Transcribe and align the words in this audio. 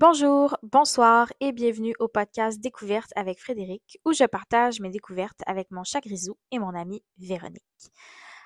Bonjour, 0.00 0.56
bonsoir 0.62 1.26
et 1.40 1.50
bienvenue 1.50 1.92
au 1.98 2.06
podcast 2.06 2.60
Découverte 2.60 3.10
avec 3.16 3.40
Frédéric 3.40 3.98
où 4.04 4.12
je 4.12 4.22
partage 4.22 4.78
mes 4.78 4.90
découvertes 4.90 5.40
avec 5.44 5.72
mon 5.72 5.82
chat 5.82 6.00
grisou 6.00 6.36
et 6.52 6.60
mon 6.60 6.72
amie 6.72 7.02
Véronique. 7.18 7.64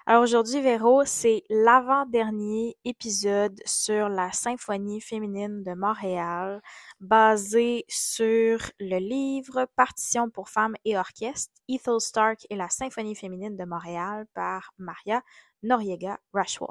Alors 0.07 0.23
aujourd'hui, 0.23 0.63
Véro, 0.63 1.05
c'est 1.05 1.43
l'avant-dernier 1.51 2.79
épisode 2.87 3.61
sur 3.67 4.09
la 4.09 4.33
symphonie 4.33 5.03
féminine 5.03 5.63
de 5.63 5.75
Montréal, 5.75 6.63
basé 7.01 7.85
sur 7.87 8.59
le 8.81 8.97
livre 8.97 9.67
Partition 9.77 10.31
pour 10.31 10.49
femmes 10.49 10.77
et 10.87 10.97
orchestre, 10.97 11.53
Ethel 11.69 12.01
Stark 12.01 12.47
et 12.49 12.57
la 12.57 12.71
symphonie 12.71 13.15
féminine 13.15 13.59
de 13.59 13.65
Montréal 13.67 14.25
par 14.33 14.73
Maria 14.79 15.21
Noriega 15.63 16.19
Rashwall. 16.33 16.71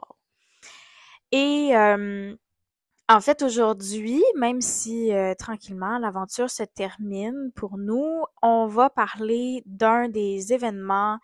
Et 1.32 1.70
euh, 1.76 2.36
en 3.10 3.20
fait, 3.20 3.41
aujourd'hui, 3.41 4.23
même 4.38 4.62
si 4.62 5.14
euh, 5.14 5.34
tranquillement 5.36 5.98
l'aventure 5.98 6.50
se 6.50 6.64
termine 6.64 7.52
pour 7.55 7.78
nous, 7.78 8.23
on 8.42 8.68
va 8.68 8.90
parler 8.90 9.64
d'un 9.66 10.08
des 10.08 10.54
événements 10.54 11.20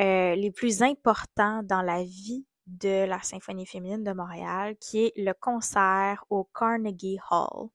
euh, 0.00 0.34
les 0.34 0.50
plus 0.50 0.82
importants 0.82 1.62
dans 1.62 1.80
la 1.82 2.02
vie 2.02 2.44
de 2.66 3.06
la 3.06 3.22
Symphonie 3.22 3.66
féminine 3.66 4.04
de 4.04 4.12
Montréal, 4.12 4.76
qui 4.78 5.06
est 5.06 5.12
le 5.16 5.32
concert 5.32 6.24
au 6.28 6.48
Carnegie 6.54 7.18
Hall. 7.30 7.68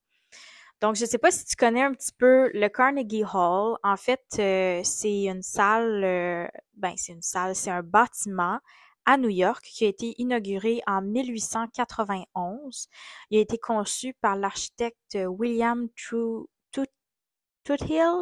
Donc, 0.82 0.96
je 0.96 1.04
ne 1.04 1.08
sais 1.08 1.18
pas 1.20 1.32
si 1.32 1.46
tu 1.46 1.56
connais 1.56 1.84
un 1.84 1.94
petit 1.94 2.12
peu 2.12 2.50
le 2.54 2.68
Carnegie 2.68 3.24
Hall. 3.24 3.78
En 3.84 3.98
fait, 3.98 4.24
euh, 4.40 4.82
c'est 4.84 5.24
une 5.26 5.44
salle, 5.44 6.04
euh, 6.04 6.48
ben 6.76 6.94
c'est 6.98 7.14
une 7.14 7.22
salle, 7.22 7.56
c'est 7.56 7.70
un 7.70 7.84
bâtiment 7.84 8.60
à 9.06 9.18
New 9.18 9.30
York 9.30 9.64
qui 9.64 9.86
a 9.86 9.88
été 9.88 10.16
inauguré 10.18 10.82
en 10.88 11.02
1891. 11.02 12.88
Il 13.30 13.38
a 13.38 13.42
été 13.42 13.58
conçu 13.58 14.14
par 14.22 14.36
l'architecte 14.36 15.18
William 15.28 15.88
Toothill, 15.96 16.86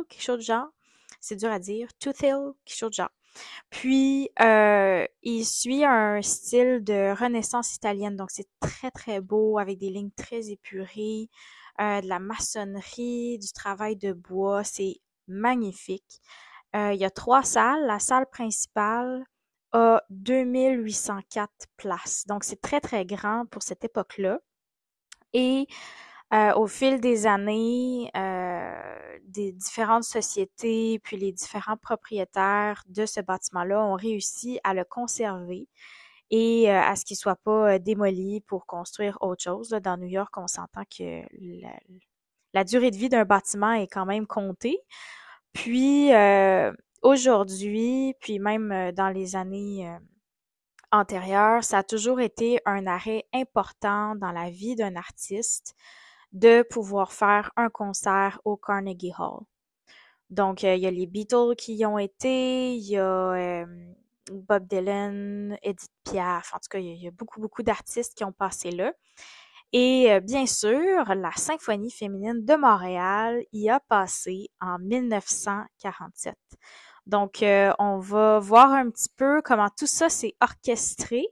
quelque 0.10 0.22
chose 0.22 0.38
de 0.38 0.44
genre. 0.44 0.70
C'est 1.20 1.36
dur 1.36 1.52
à 1.52 1.60
dire. 1.60 1.90
Toothill, 2.00 2.54
quelque 2.66 2.78
chose 2.78 2.92
de 2.92 2.96
genre. 2.96 3.12
Puis, 3.70 4.30
euh, 4.42 5.06
il 5.22 5.46
suit 5.46 5.86
un 5.86 6.22
style 6.22 6.84
de 6.84 7.16
renaissance 7.18 7.76
italienne, 7.76 8.16
donc 8.16 8.32
c'est 8.32 8.48
très 8.60 8.92
très 8.92 9.22
beau 9.22 9.60
avec 9.60 9.78
des 9.78 9.90
lignes 9.90 10.12
très 10.16 10.50
épurées, 10.50 11.30
euh, 11.80 12.02
de 12.02 12.08
la 12.08 12.20
maçonnerie, 12.20 13.38
du 13.40 13.52
travail 13.54 13.96
de 13.96 14.14
bois, 14.14 14.64
c'est 14.64 14.98
magnifique. 15.28 16.22
Euh, 16.76 16.94
il 16.94 17.00
y 17.00 17.06
a 17.06 17.10
trois 17.10 17.44
salles. 17.44 17.86
La 17.88 18.00
salle 18.00 18.28
principale 18.30 19.24
a 19.74 20.02
2804 20.10 21.50
places, 21.78 22.26
donc 22.28 22.44
c'est 22.44 22.62
très 22.62 22.82
très 22.82 23.06
grand 23.06 23.46
pour 23.48 23.64
cette 23.64 23.84
époque-là. 23.84 24.40
Et 25.34 25.68
euh, 26.32 26.54
au 26.56 26.68
fil 26.68 27.02
des 27.02 27.26
années, 27.26 28.12
euh, 28.16 29.18
des 29.24 29.52
différentes 29.52 30.04
sociétés, 30.04 31.00
puis 31.04 31.18
les 31.18 31.32
différents 31.32 31.78
propriétaires 31.78 32.84
de 32.88 33.08
ce 33.08 33.20
bâtiment-là 33.20 33.84
ont 33.84 33.96
réussi 33.96 34.60
à 34.64 34.76
le 34.76 34.84
conserver 34.84 35.68
et 36.30 36.70
euh, 36.72 36.80
à 36.82 36.96
ce 36.96 37.06
qu'il 37.06 37.18
soit 37.18 37.38
pas 37.44 37.80
démoli 37.80 38.42
pour 38.42 38.68
construire 38.68 39.18
autre 39.22 39.44
chose. 39.44 39.70
Dans 39.70 39.98
New 39.98 40.08
York, 40.08 40.32
on 40.38 40.46
s'entend 40.48 40.84
que 40.96 41.24
la, 42.54 42.64
durée 42.64 42.92
de 42.92 42.98
vie 42.98 43.10
d'un 43.10 43.26
bâtiment 43.26 43.74
est 43.74 43.88
quand 43.88 44.06
même 44.06 44.28
comptée. 44.28 44.78
Puis 45.54 46.12
aujourd'hui, 47.02 48.14
puis 48.20 48.40
même 48.40 48.92
dans 48.94 49.10
les 49.10 49.36
années 49.36 49.90
antérieures, 50.92 51.64
ça 51.64 51.80
a 51.80 51.84
toujours 51.84 52.20
été 52.20 52.60
un 52.66 52.88
arrêt 52.88 53.26
important 53.34 54.16
dans 54.16 54.32
la 54.32 54.50
vie 54.50 54.76
d'un 54.76 54.96
artiste 54.96 55.76
de 56.32 56.64
pouvoir 56.64 57.12
faire 57.12 57.52
un 57.56 57.70
concert 57.70 58.40
au 58.46 58.58
Carnegie 58.58 59.14
Hall. 59.18 59.44
Donc, 60.30 60.64
euh, 60.64 60.76
il 60.76 60.82
y 60.82 60.88
a 60.88 60.92
les 60.92 61.08
Beatles 61.08 61.56
qui 61.58 61.76
y 61.76 61.86
ont 61.86 61.98
été, 61.98 62.76
il 62.76 62.88
y 62.88 62.98
a 62.98 63.04
euh, 63.04 63.66
Bob 64.32 64.68
Dylan, 64.68 65.58
Edith 65.64 65.90
Piaf, 66.04 66.54
en 66.54 66.58
tout 66.58 66.70
cas, 66.70 66.78
il 66.78 67.02
y 67.02 67.08
a, 67.08 67.12
beaucoup, 67.12 67.42
beaucoup 67.42 67.64
d'artistes 67.64 68.16
qui 68.16 68.24
ont 68.24 68.32
passé 68.32 68.70
là. 68.70 68.94
Et 69.72 70.12
euh, 70.12 70.20
bien 70.20 70.46
sûr, 70.46 71.04
la 71.16 71.32
Symphonie 71.32 71.92
féminine 71.92 72.46
de 72.46 72.56
Montréal 72.56 73.44
y 73.54 73.70
a 73.70 73.80
passé 73.80 74.50
en 74.62 74.78
1947. 74.80 76.36
Donc, 77.10 77.44
on 77.80 77.98
va 78.00 78.40
voir 78.40 78.72
un 78.72 78.90
petit 78.90 79.10
peu 79.16 79.42
comment 79.42 79.70
tout 79.78 79.88
ça 79.88 80.10
s'est 80.10 80.36
orchestré 80.42 81.26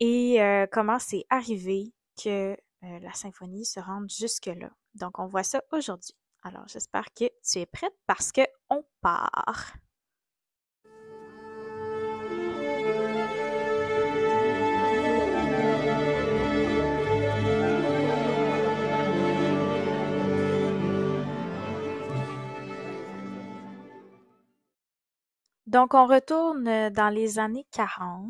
et 0.00 0.38
comment 0.72 0.98
c'est 0.98 1.24
arrivé 1.30 1.92
que 2.22 2.56
euh, 2.84 2.98
la 3.00 3.12
symphonie 3.14 3.64
se 3.64 3.80
rende 3.80 4.10
jusque-là. 4.10 4.70
Donc, 4.94 5.18
on 5.18 5.26
voit 5.26 5.42
ça 5.42 5.62
aujourd'hui. 5.72 6.14
Alors, 6.42 6.66
j'espère 6.68 7.06
que 7.14 7.24
tu 7.42 7.58
es 7.58 7.66
prête 7.66 7.94
parce 8.06 8.30
que 8.30 8.42
on 8.68 8.84
part. 9.00 9.74
Donc, 25.74 25.92
on 25.94 26.06
retourne 26.06 26.88
dans 26.90 27.08
les 27.12 27.40
années 27.40 27.66
40. 27.72 28.28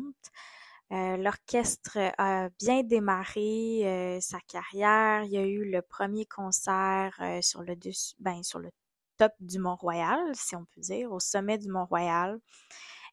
Euh, 0.91 1.17
l'orchestre 1.17 1.99
a 2.17 2.49
bien 2.59 2.81
démarré 2.81 3.81
euh, 3.83 4.19
sa 4.19 4.39
carrière. 4.47 5.21
Il 5.25 5.29
y 5.29 5.37
a 5.37 5.45
eu 5.45 5.63
le 5.63 5.83
premier 5.83 6.25
concert 6.25 7.15
euh, 7.21 7.43
sur 7.43 7.61
le 7.61 7.75
dessus, 7.75 8.15
ben, 8.17 8.41
sur 8.41 8.57
le 8.57 8.71
top 9.17 9.31
du 9.39 9.59
Mont-Royal, 9.59 10.19
si 10.33 10.55
on 10.55 10.65
peut 10.73 10.81
dire, 10.81 11.11
au 11.11 11.19
sommet 11.19 11.59
du 11.59 11.69
Mont-Royal. 11.69 12.39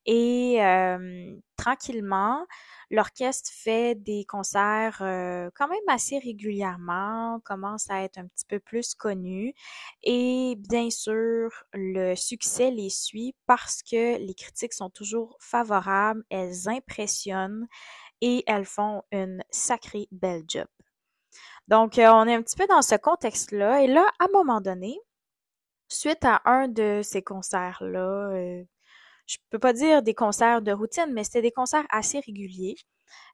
Et 0.06 0.58
tranquillement, 1.56 2.44
l'orchestre 2.90 3.50
fait 3.52 3.94
des 3.94 4.24
concerts 4.26 4.98
quand 5.54 5.68
même 5.68 5.88
assez 5.88 6.18
régulièrement, 6.18 7.40
commence 7.44 7.88
à 7.90 8.02
être 8.02 8.18
un 8.18 8.26
petit 8.26 8.44
peu 8.46 8.58
plus 8.58 8.94
connu. 8.94 9.54
Et 10.02 10.56
bien 10.58 10.90
sûr, 10.90 11.50
le 11.72 12.14
succès 12.16 12.70
les 12.70 12.90
suit 12.90 13.34
parce 13.46 13.82
que 13.82 14.18
les 14.18 14.34
critiques 14.34 14.74
sont 14.74 14.90
toujours 14.90 15.36
favorables, 15.40 16.24
elles 16.30 16.68
impressionnent 16.68 17.66
et 18.20 18.42
elles 18.46 18.66
font 18.66 19.02
une 19.12 19.42
sacrée 19.50 20.08
belle 20.10 20.44
job. 20.48 20.66
Donc, 21.68 21.94
on 21.96 22.26
est 22.26 22.34
un 22.34 22.42
petit 22.42 22.56
peu 22.56 22.66
dans 22.66 22.82
ce 22.82 22.96
contexte-là. 22.96 23.82
Et 23.82 23.86
là, 23.86 24.04
à 24.18 24.24
un 24.24 24.32
moment 24.32 24.60
donné, 24.60 24.98
suite 25.88 26.24
à 26.24 26.42
un 26.44 26.68
de 26.68 27.00
ces 27.02 27.22
concerts-là, 27.22 28.64
je 29.32 29.38
peux 29.50 29.58
pas 29.58 29.72
dire 29.72 30.02
des 30.02 30.14
concerts 30.14 30.60
de 30.60 30.72
routine, 30.72 31.10
mais 31.12 31.24
c'était 31.24 31.42
des 31.42 31.52
concerts 31.52 31.86
assez 31.88 32.20
réguliers. 32.20 32.76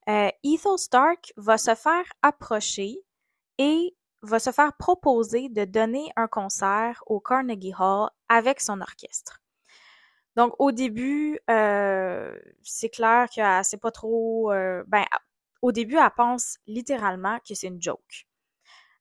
Euh, 0.08 0.30
Ethel 0.44 0.78
Stark 0.78 1.32
va 1.36 1.58
se 1.58 1.74
faire 1.74 2.04
approcher 2.22 2.98
et 3.58 3.96
va 4.22 4.38
se 4.38 4.52
faire 4.52 4.72
proposer 4.78 5.48
de 5.48 5.64
donner 5.64 6.10
un 6.16 6.28
concert 6.28 7.02
au 7.06 7.20
Carnegie 7.20 7.74
Hall 7.78 8.10
avec 8.28 8.60
son 8.60 8.80
orchestre. 8.80 9.40
Donc 10.36 10.54
au 10.60 10.70
début, 10.70 11.40
euh, 11.50 12.32
c'est 12.62 12.90
clair 12.90 13.26
que 13.28 13.42
c'est 13.64 13.80
pas 13.80 13.90
trop. 13.90 14.52
Euh, 14.52 14.84
ben, 14.86 15.04
au 15.62 15.72
début, 15.72 15.96
elle 15.96 16.10
pense 16.16 16.58
littéralement 16.68 17.38
que 17.40 17.54
c'est 17.54 17.66
une 17.66 17.82
joke. 17.82 18.27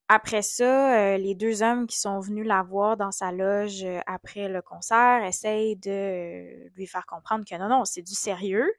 Après 0.10 0.42
ça, 0.42 1.16
euh, 1.16 1.18
les 1.18 1.36
deux 1.36 1.64
hommes 1.64 1.86
qui 1.86 2.00
sont 2.00 2.20
venus 2.22 2.48
la 2.48 2.64
voir 2.64 2.96
dans 2.96 3.12
sa 3.12 3.34
loge 3.34 3.84
euh, 3.84 4.00
après 4.06 4.48
le 4.48 4.62
concert 4.62 5.22
essayent 5.24 5.76
de 5.76 5.90
euh, 5.92 6.70
lui 6.78 6.88
faire 6.88 7.06
comprendre 7.06 7.44
que 7.46 7.56
non, 7.56 7.68
non, 7.68 7.84
c'est 7.84 8.02
du 8.04 8.14
sérieux. 8.14 8.72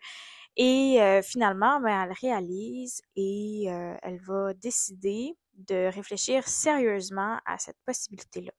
Et 0.56 0.99
finalement, 1.22 1.78
ben, 1.81 2.03
elle 2.03 2.12
réalise 2.21 3.00
et 3.14 3.67
elle 3.67 4.19
va 4.26 4.55
décider 4.55 5.37
de 5.55 5.87
réfléchir 5.87 6.49
sérieusement 6.49 7.38
à 7.47 7.58
cette 7.58 7.76
possibilité-là. 7.87 8.50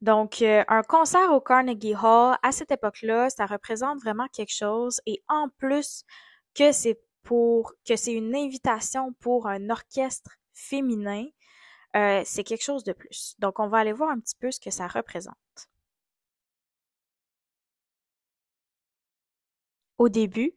Donc, 0.00 0.40
un 0.42 0.82
concert 0.82 1.32
au 1.32 1.40
Carnegie 1.40 1.96
Hall, 1.96 2.36
à 2.40 2.52
cette 2.52 2.70
époque-là, 2.70 3.30
ça 3.30 3.46
représente 3.46 3.98
vraiment 4.00 4.28
quelque 4.32 4.54
chose. 4.54 5.00
Et 5.06 5.24
en 5.26 5.48
plus 5.58 6.04
que 6.54 6.70
c'est 6.70 7.00
pour 7.24 7.72
que 7.84 7.96
c'est 7.96 8.12
une 8.12 8.36
invitation 8.36 9.14
pour 9.14 9.48
un 9.48 9.70
orchestre 9.70 10.37
féminin, 10.58 11.24
euh, 11.96 12.22
c'est 12.24 12.44
quelque 12.44 12.64
chose 12.64 12.84
de 12.84 12.92
plus. 12.92 13.34
Donc, 13.38 13.60
on 13.60 13.68
va 13.68 13.78
aller 13.78 13.92
voir 13.92 14.10
un 14.10 14.20
petit 14.20 14.36
peu 14.36 14.50
ce 14.50 14.60
que 14.60 14.70
ça 14.70 14.86
représente. 14.86 15.36
Au 19.98 20.08
début, 20.08 20.54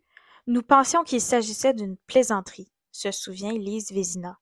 nous 0.48 0.62
pensions 0.62 1.04
qu'il 1.04 1.22
s'agissait 1.22 1.74
d'une 1.74 1.98
plaisanterie, 2.08 2.72
se 2.92 3.12
souvient 3.12 3.54
Lise 3.54 3.92
Vézina. 3.92 4.40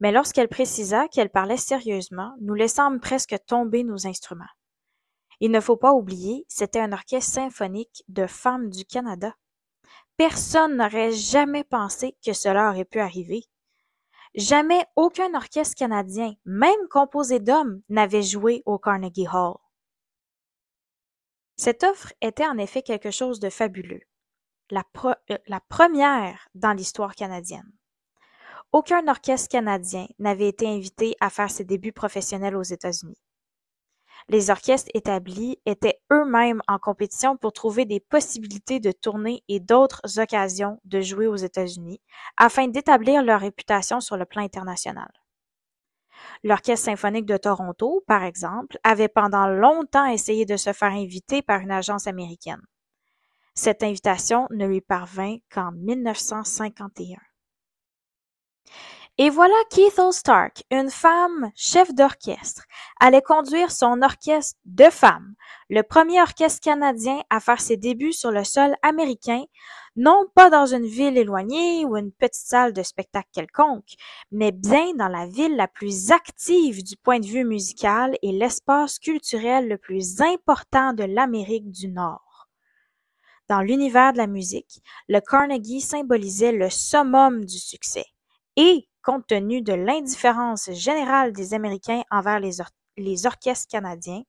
Mais 0.00 0.12
lorsqu'elle 0.12 0.48
précisa 0.48 1.08
qu'elle 1.08 1.30
parlait 1.30 1.56
sérieusement, 1.56 2.34
nous 2.40 2.54
laissâmes 2.54 3.00
presque 3.00 3.36
tomber 3.46 3.84
nos 3.84 4.06
instruments. 4.06 4.44
Il 5.40 5.50
ne 5.50 5.60
faut 5.60 5.76
pas 5.76 5.92
oublier, 5.92 6.44
c'était 6.48 6.80
un 6.80 6.92
orchestre 6.92 7.32
symphonique 7.32 8.04
de 8.08 8.26
femmes 8.26 8.70
du 8.70 8.84
Canada. 8.84 9.34
Personne 10.16 10.76
n'aurait 10.76 11.12
jamais 11.12 11.64
pensé 11.64 12.16
que 12.24 12.32
cela 12.32 12.70
aurait 12.70 12.84
pu 12.84 13.00
arriver. 13.00 13.44
Jamais 14.34 14.84
aucun 14.96 15.32
orchestre 15.34 15.76
canadien, 15.76 16.34
même 16.44 16.88
composé 16.90 17.38
d'hommes, 17.38 17.82
n'avait 17.88 18.22
joué 18.22 18.62
au 18.66 18.78
Carnegie 18.78 19.28
Hall. 19.32 19.54
Cette 21.56 21.84
offre 21.84 22.12
était 22.20 22.46
en 22.46 22.58
effet 22.58 22.82
quelque 22.82 23.12
chose 23.12 23.38
de 23.38 23.48
fabuleux, 23.48 24.00
la, 24.70 24.82
euh, 25.04 25.58
première 25.68 26.48
dans 26.56 26.72
l'histoire 26.72 27.14
canadienne. 27.14 27.70
Aucun 28.72 29.06
orchestre 29.06 29.48
canadien 29.48 30.08
n'avait 30.18 30.48
été 30.48 30.66
invité 30.66 31.14
à 31.20 31.30
faire 31.30 31.50
ses 31.50 31.64
débuts 31.64 31.92
professionnels 31.92 32.56
aux 32.56 32.62
États-Unis. 32.62 33.23
Les 34.28 34.50
orchestres 34.50 34.90
établis 34.94 35.58
étaient 35.66 36.00
eux-mêmes 36.10 36.62
en 36.66 36.78
compétition 36.78 37.36
pour 37.36 37.52
trouver 37.52 37.84
des 37.84 38.00
possibilités 38.00 38.80
de 38.80 38.90
tourner 38.90 39.42
et 39.48 39.60
d'autres 39.60 40.18
occasions 40.18 40.80
de 40.84 41.00
jouer 41.02 41.26
aux 41.26 41.36
États-Unis 41.36 42.00
afin 42.38 42.68
d'établir 42.68 43.22
leur 43.22 43.40
réputation 43.40 44.00
sur 44.00 44.16
le 44.16 44.24
plan 44.24 44.42
international. 44.42 45.10
L'Orchestre 46.42 46.86
symphonique 46.86 47.26
de 47.26 47.36
Toronto, 47.36 48.02
par 48.06 48.22
exemple, 48.22 48.78
avait 48.82 49.08
pendant 49.08 49.46
longtemps 49.46 50.06
essayé 50.06 50.46
de 50.46 50.56
se 50.56 50.72
faire 50.72 50.92
inviter 50.92 51.42
par 51.42 51.60
une 51.60 51.70
agence 51.70 52.06
américaine. 52.06 52.62
Cette 53.54 53.82
invitation 53.82 54.46
ne 54.50 54.66
lui 54.66 54.80
parvint 54.80 55.36
qu'en 55.50 55.70
1951. 55.72 57.18
Et 59.16 59.30
voilà 59.30 59.54
qu'Ethel 59.70 60.12
Stark, 60.12 60.64
une 60.72 60.90
femme 60.90 61.52
chef 61.54 61.94
d'orchestre, 61.94 62.64
allait 62.98 63.22
conduire 63.22 63.70
son 63.70 64.02
orchestre 64.02 64.58
de 64.64 64.90
femmes, 64.90 65.36
le 65.70 65.82
premier 65.82 66.20
orchestre 66.20 66.60
canadien 66.60 67.22
à 67.30 67.38
faire 67.38 67.60
ses 67.60 67.76
débuts 67.76 68.12
sur 68.12 68.32
le 68.32 68.42
sol 68.42 68.74
américain, 68.82 69.44
non 69.94 70.24
pas 70.34 70.50
dans 70.50 70.66
une 70.66 70.86
ville 70.86 71.16
éloignée 71.16 71.84
ou 71.84 71.96
une 71.96 72.10
petite 72.10 72.48
salle 72.48 72.72
de 72.72 72.82
spectacle 72.82 73.28
quelconque, 73.32 73.94
mais 74.32 74.50
bien 74.50 74.94
dans 74.94 75.06
la 75.06 75.28
ville 75.28 75.54
la 75.54 75.68
plus 75.68 76.10
active 76.10 76.82
du 76.82 76.96
point 76.96 77.20
de 77.20 77.26
vue 77.26 77.44
musical 77.44 78.18
et 78.20 78.32
l'espace 78.32 78.98
culturel 78.98 79.68
le 79.68 79.78
plus 79.78 80.20
important 80.22 80.92
de 80.92 81.04
l'Amérique 81.04 81.70
du 81.70 81.86
Nord. 81.86 82.48
Dans 83.48 83.60
l'univers 83.60 84.12
de 84.12 84.18
la 84.18 84.26
musique, 84.26 84.82
le 85.08 85.20
Carnegie 85.20 85.80
symbolisait 85.80 86.50
le 86.50 86.68
summum 86.68 87.44
du 87.44 87.58
succès. 87.58 88.06
Et, 88.56 88.88
compte 89.04 89.26
tenu 89.26 89.62
de 89.62 89.74
l'indifférence 89.74 90.70
générale 90.72 91.32
des 91.32 91.54
Américains 91.54 92.02
envers 92.10 92.40
les, 92.40 93.26
orchestres 93.26 93.70
canadiens, 93.70 94.22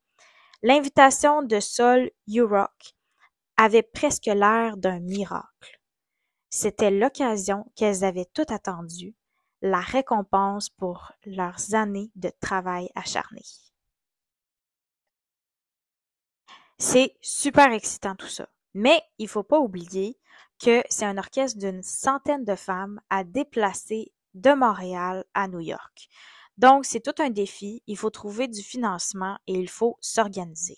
l'invitation 0.62 1.42
de 1.42 1.60
Sol 1.60 2.12
U-Rock 2.28 2.96
avait 3.58 3.84
presque 3.84 4.26
l'air 4.26 4.78
d'un 4.78 5.00
miracle. 5.00 5.80
C'était 6.50 6.92
l'occasion 6.92 7.66
qu'elles 7.76 8.04
avaient 8.04 8.30
toutes 8.34 8.52
attendue, 8.52 9.16
la 9.62 9.80
récompense 9.80 10.70
pour 10.70 11.12
leurs 11.26 11.74
années 11.74 12.12
de 12.16 12.32
travail 12.40 12.90
acharné. 12.96 13.42
C'est 16.78 17.16
super 17.22 17.72
excitant 17.72 18.16
tout 18.16 18.28
ça. 18.28 18.48
Mais 18.74 19.02
il 19.18 19.30
faut 19.30 19.44
pas 19.44 19.60
oublier 19.60 20.20
que 20.60 20.84
c'est 20.90 21.06
un 21.06 21.18
orchestre 21.18 21.58
d'une 21.58 21.82
centaine 21.82 22.44
de 22.44 22.56
femmes 22.56 23.00
à 23.10 23.24
déplacer 23.24 24.12
de 24.36 24.54
Montréal 24.54 25.26
à 25.34 25.48
New 25.48 25.60
York. 25.60 26.08
Donc, 26.58 26.86
c'est 26.86 27.02
tout 27.02 27.22
un 27.22 27.30
défi, 27.30 27.82
il 27.88 27.98
faut 27.98 28.10
trouver 28.10 28.48
du 28.48 28.62
financement 28.62 29.38
et 29.48 29.54
il 29.54 29.70
faut 29.70 29.98
s'organiser. 30.00 30.78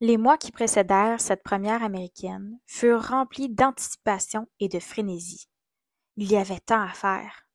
Les 0.00 0.16
mois 0.16 0.38
qui 0.38 0.52
précédèrent 0.52 1.20
cette 1.20 1.42
première 1.42 1.82
américaine 1.82 2.60
furent 2.66 3.08
remplis 3.08 3.48
d'anticipation 3.48 4.46
et 4.60 4.68
de 4.68 4.78
frénésie. 4.78 5.48
Il 6.16 6.30
y 6.30 6.36
avait 6.36 6.60
tant 6.60 6.82
à 6.82 6.92
faire. 6.92 7.48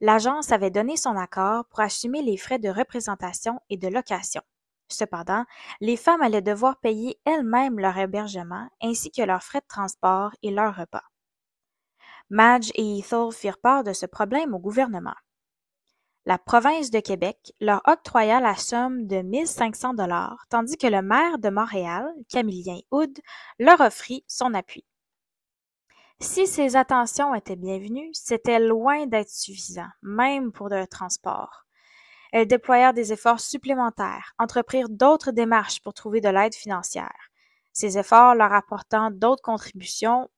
L'agence 0.00 0.52
avait 0.52 0.70
donné 0.70 0.96
son 0.96 1.16
accord 1.16 1.64
pour 1.66 1.80
assumer 1.80 2.22
les 2.22 2.36
frais 2.36 2.60
de 2.60 2.68
représentation 2.68 3.58
et 3.68 3.76
de 3.76 3.88
location. 3.88 4.42
Cependant, 4.88 5.44
les 5.80 5.96
femmes 5.96 6.22
allaient 6.22 6.42
devoir 6.42 6.78
payer 6.80 7.18
elles-mêmes 7.24 7.78
leur 7.78 7.96
hébergement 7.96 8.68
ainsi 8.82 9.10
que 9.10 9.22
leurs 9.22 9.42
frais 9.42 9.60
de 9.60 9.66
transport 9.66 10.32
et 10.42 10.50
leurs 10.50 10.76
repas. 10.76 11.04
Madge 12.30 12.70
et 12.74 12.98
Ethel 12.98 13.32
firent 13.32 13.58
part 13.58 13.84
de 13.84 13.92
ce 13.92 14.06
problème 14.06 14.54
au 14.54 14.58
gouvernement. 14.58 15.14
La 16.24 16.38
province 16.38 16.90
de 16.90 17.00
Québec 17.00 17.52
leur 17.60 17.82
octroya 17.84 18.40
la 18.40 18.54
somme 18.54 19.08
de 19.08 19.22
1500 19.22 19.94
dollars, 19.94 20.46
tandis 20.48 20.76
que 20.76 20.86
le 20.86 21.02
maire 21.02 21.38
de 21.38 21.50
Montréal, 21.50 22.06
Camillien 22.28 22.78
Houd, 22.92 23.18
leur 23.58 23.80
offrit 23.80 24.24
son 24.28 24.54
appui. 24.54 24.84
Si 26.20 26.46
ces 26.46 26.76
attentions 26.76 27.34
étaient 27.34 27.56
bienvenues, 27.56 28.10
c'était 28.12 28.60
loin 28.60 29.06
d'être 29.06 29.28
suffisant, 29.28 29.88
même 30.02 30.52
pour 30.52 30.68
le 30.68 30.86
transport. 30.86 31.64
Elles 32.32 32.46
déployèrent 32.46 32.94
des 32.94 33.12
efforts 33.12 33.40
supplémentaires, 33.40 34.34
entreprirent 34.38 34.88
d'autres 34.88 35.32
démarches 35.32 35.80
pour 35.82 35.94
trouver 35.94 36.20
de 36.20 36.30
l'aide 36.30 36.54
financière, 36.54 37.30
ces 37.72 37.98
efforts 37.98 38.34
leur 38.34 38.52
apportant 38.52 39.10
d'autres 39.10 39.42
contributions 39.42 40.30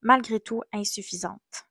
malgré 0.00 0.38
tout 0.38 0.62
insuffisantes. 0.72 1.66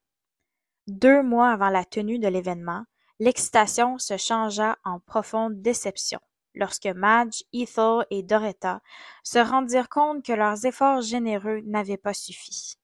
Deux 0.88 1.24
mois 1.24 1.52
avant 1.52 1.70
la 1.70 1.86
tenue 1.86 2.20
de 2.20 2.28
l'événement, 2.28 2.84
l'excitation 3.20 3.98
se 3.98 4.18
changea 4.18 4.78
en 4.84 5.00
profonde 5.00 5.62
déception 5.62 6.20
lorsque 6.56 6.88
Madge, 6.88 7.44
Ethel 7.54 8.06
et 8.10 8.22
Doretta 8.22 8.82
se 9.24 9.40
rendirent 9.40 9.90
compte 9.90 10.26
que 10.26 10.34
leurs 10.34 10.66
efforts 10.66 11.02
généreux 11.02 11.62
n'avaient 11.66 11.98
pas 11.98 12.14
suffi. 12.14 12.76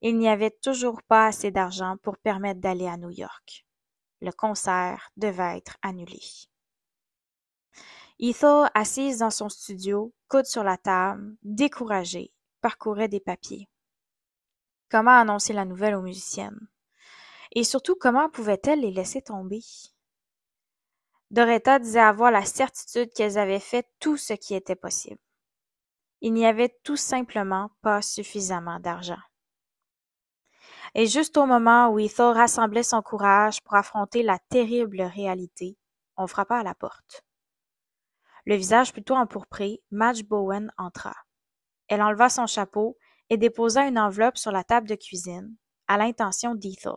Il 0.00 0.16
n'y 0.16 0.28
avait 0.28 0.56
toujours 0.62 1.02
pas 1.02 1.26
assez 1.26 1.50
d'argent 1.50 1.96
pour 2.02 2.18
permettre 2.18 2.60
d'aller 2.60 2.86
à 2.86 2.96
New 2.96 3.10
York 3.10 3.66
le 4.24 4.32
concert 4.32 5.10
devait 5.16 5.58
être 5.58 5.76
annulé. 5.82 6.20
Ethel, 8.18 8.70
assise 8.74 9.18
dans 9.18 9.30
son 9.30 9.48
studio, 9.48 10.12
coude 10.28 10.46
sur 10.46 10.64
la 10.64 10.76
table, 10.76 11.36
découragée, 11.42 12.32
parcourait 12.60 13.08
des 13.08 13.20
papiers. 13.20 13.68
Comment 14.90 15.18
annoncer 15.18 15.52
la 15.52 15.64
nouvelle 15.64 15.94
aux 15.94 16.02
musiciennes? 16.02 16.68
Et 17.52 17.64
surtout, 17.64 17.96
comment 17.96 18.30
pouvait-elle 18.30 18.80
les 18.80 18.92
laisser 18.92 19.22
tomber? 19.22 19.60
Doretta 21.30 21.78
disait 21.78 22.00
avoir 22.00 22.30
la 22.30 22.44
certitude 22.44 23.12
qu'elles 23.12 23.38
avaient 23.38 23.60
fait 23.60 23.88
tout 23.98 24.16
ce 24.16 24.34
qui 24.34 24.54
était 24.54 24.76
possible. 24.76 25.20
Il 26.20 26.32
n'y 26.32 26.46
avait 26.46 26.74
tout 26.84 26.96
simplement 26.96 27.70
pas 27.82 28.02
suffisamment 28.02 28.78
d'argent. 28.78 29.20
Et 30.94 31.06
juste 31.06 31.36
au 31.36 31.46
moment 31.46 31.88
où 31.88 31.98
Ethel 31.98 32.26
rassemblait 32.26 32.84
son 32.84 33.02
courage 33.02 33.60
pour 33.62 33.74
affronter 33.74 34.22
la 34.22 34.38
terrible 34.48 35.02
réalité, 35.02 35.76
on 36.16 36.28
frappa 36.28 36.56
à 36.56 36.62
la 36.62 36.74
porte. 36.74 37.24
Le 38.46 38.54
visage 38.54 38.92
plutôt 38.92 39.14
empourpré, 39.14 39.82
Madge 39.90 40.22
Bowen 40.22 40.72
entra. 40.76 41.14
Elle 41.88 42.02
enleva 42.02 42.28
son 42.28 42.46
chapeau 42.46 42.96
et 43.28 43.36
déposa 43.36 43.88
une 43.88 43.98
enveloppe 43.98 44.36
sur 44.36 44.52
la 44.52 44.62
table 44.62 44.88
de 44.88 44.94
cuisine, 44.94 45.56
à 45.88 45.98
l'intention 45.98 46.54
d'Ethel. 46.54 46.92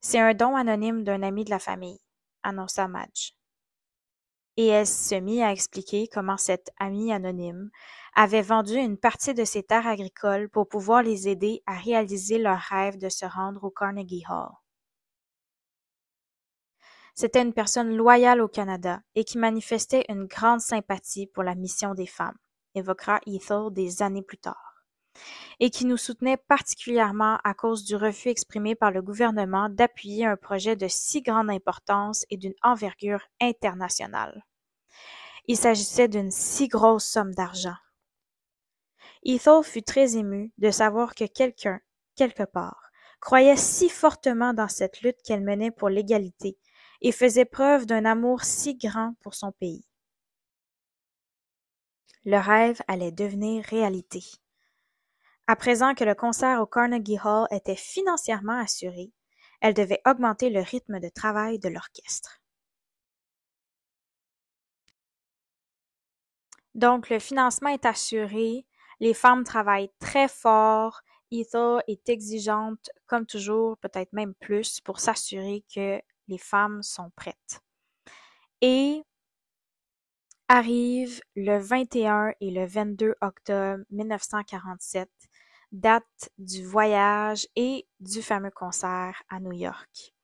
C'est 0.00 0.20
un 0.20 0.34
don 0.34 0.54
anonyme 0.54 1.02
d'un 1.02 1.22
ami 1.22 1.44
de 1.44 1.50
la 1.50 1.58
famille, 1.58 2.00
annonça 2.42 2.86
Madge. 2.86 3.32
Et 4.56 4.66
elle 4.68 4.86
se 4.86 5.16
mit 5.16 5.42
à 5.42 5.52
expliquer 5.52 6.08
comment 6.08 6.36
cet 6.36 6.70
ami 6.78 7.12
anonyme 7.12 7.70
avait 8.14 8.42
vendu 8.42 8.74
une 8.74 8.96
partie 8.96 9.34
de 9.34 9.44
ses 9.44 9.64
terres 9.64 9.86
agricoles 9.86 10.48
pour 10.48 10.68
pouvoir 10.68 11.02
les 11.02 11.28
aider 11.28 11.62
à 11.66 11.74
réaliser 11.76 12.38
leur 12.38 12.58
rêve 12.58 12.96
de 12.98 13.08
se 13.08 13.26
rendre 13.26 13.64
au 13.64 13.70
Carnegie 13.70 14.24
Hall. 14.28 14.52
C'était 17.16 17.42
une 17.42 17.52
personne 17.52 17.96
loyale 17.96 18.40
au 18.40 18.48
Canada 18.48 19.00
et 19.14 19.24
qui 19.24 19.38
manifestait 19.38 20.04
une 20.08 20.26
grande 20.26 20.60
sympathie 20.60 21.28
pour 21.28 21.44
la 21.44 21.54
mission 21.54 21.94
des 21.94 22.06
femmes, 22.06 22.36
évoquera 22.74 23.20
Ethel 23.26 23.72
des 23.72 24.02
années 24.02 24.22
plus 24.22 24.38
tard, 24.38 24.73
et 25.60 25.70
qui 25.70 25.84
nous 25.86 25.96
soutenait 25.96 26.36
particulièrement 26.36 27.38
à 27.44 27.54
cause 27.54 27.84
du 27.84 27.96
refus 27.96 28.28
exprimé 28.28 28.74
par 28.74 28.90
le 28.90 29.02
gouvernement 29.02 29.68
d'appuyer 29.68 30.26
un 30.26 30.36
projet 30.36 30.76
de 30.76 30.88
si 30.88 31.22
grande 31.22 31.50
importance 31.50 32.24
et 32.30 32.36
d'une 32.36 32.54
envergure 32.62 33.22
internationale. 33.40 34.44
Il 35.46 35.56
s'agissait 35.56 36.08
d'une 36.08 36.30
si 36.30 36.68
grosse 36.68 37.04
somme 37.04 37.34
d'argent. 37.34 37.76
Ethel 39.24 39.62
fut 39.62 39.82
très 39.82 40.16
émue 40.16 40.52
de 40.58 40.70
savoir 40.70 41.14
que 41.14 41.24
quelqu'un, 41.24 41.80
quelque 42.16 42.44
part, 42.44 42.90
croyait 43.20 43.56
si 43.56 43.88
fortement 43.88 44.52
dans 44.52 44.68
cette 44.68 45.00
lutte 45.00 45.22
qu'elle 45.22 45.42
menait 45.42 45.70
pour 45.70 45.88
l'égalité 45.88 46.58
et 47.00 47.12
faisait 47.12 47.44
preuve 47.44 47.86
d'un 47.86 48.04
amour 48.04 48.44
si 48.44 48.76
grand 48.76 49.14
pour 49.22 49.34
son 49.34 49.52
pays. 49.52 49.84
Le 52.24 52.38
rêve 52.38 52.80
allait 52.88 53.12
devenir 53.12 53.64
réalité. 53.64 54.24
À 55.46 55.56
présent 55.56 55.94
que 55.94 56.04
le 56.04 56.14
concert 56.14 56.62
au 56.62 56.66
Carnegie 56.66 57.18
Hall 57.22 57.46
était 57.50 57.76
financièrement 57.76 58.58
assuré, 58.58 59.12
elle 59.60 59.74
devait 59.74 60.00
augmenter 60.06 60.48
le 60.48 60.60
rythme 60.60 61.00
de 61.00 61.08
travail 61.10 61.58
de 61.58 61.68
l'orchestre. 61.68 62.40
Donc, 66.74 67.10
le 67.10 67.18
financement 67.18 67.68
est 67.70 67.84
assuré, 67.84 68.66
Les 69.00 69.14
femmes 69.14 69.44
travaillent 69.44 69.92
très 69.98 70.28
fort. 70.28 71.02
Ethel 71.30 71.82
est 71.88 72.08
exigeante, 72.08 72.90
comme 73.06 73.26
toujours, 73.26 73.76
peut-être 73.78 74.12
même 74.12 74.34
plus, 74.34 74.80
pour 74.80 75.00
s'assurer 75.00 75.64
que 75.74 76.00
les 76.28 76.38
femmes 76.38 76.82
sont 76.82 77.10
prêtes. 77.16 77.60
Et 78.60 79.02
arrive 80.48 81.20
le 81.36 81.58
21 81.58 82.32
et 82.40 82.50
le 82.50 82.66
22 82.66 83.14
octobre 83.20 83.82
1947, 83.90 85.10
date 85.74 86.30
du 86.38 86.64
voyage 86.64 87.48
et 87.56 87.86
du 87.98 88.22
fameux 88.22 88.52
concert 88.52 89.20
à 89.28 89.40
New 89.40 89.52
York. 89.52 90.14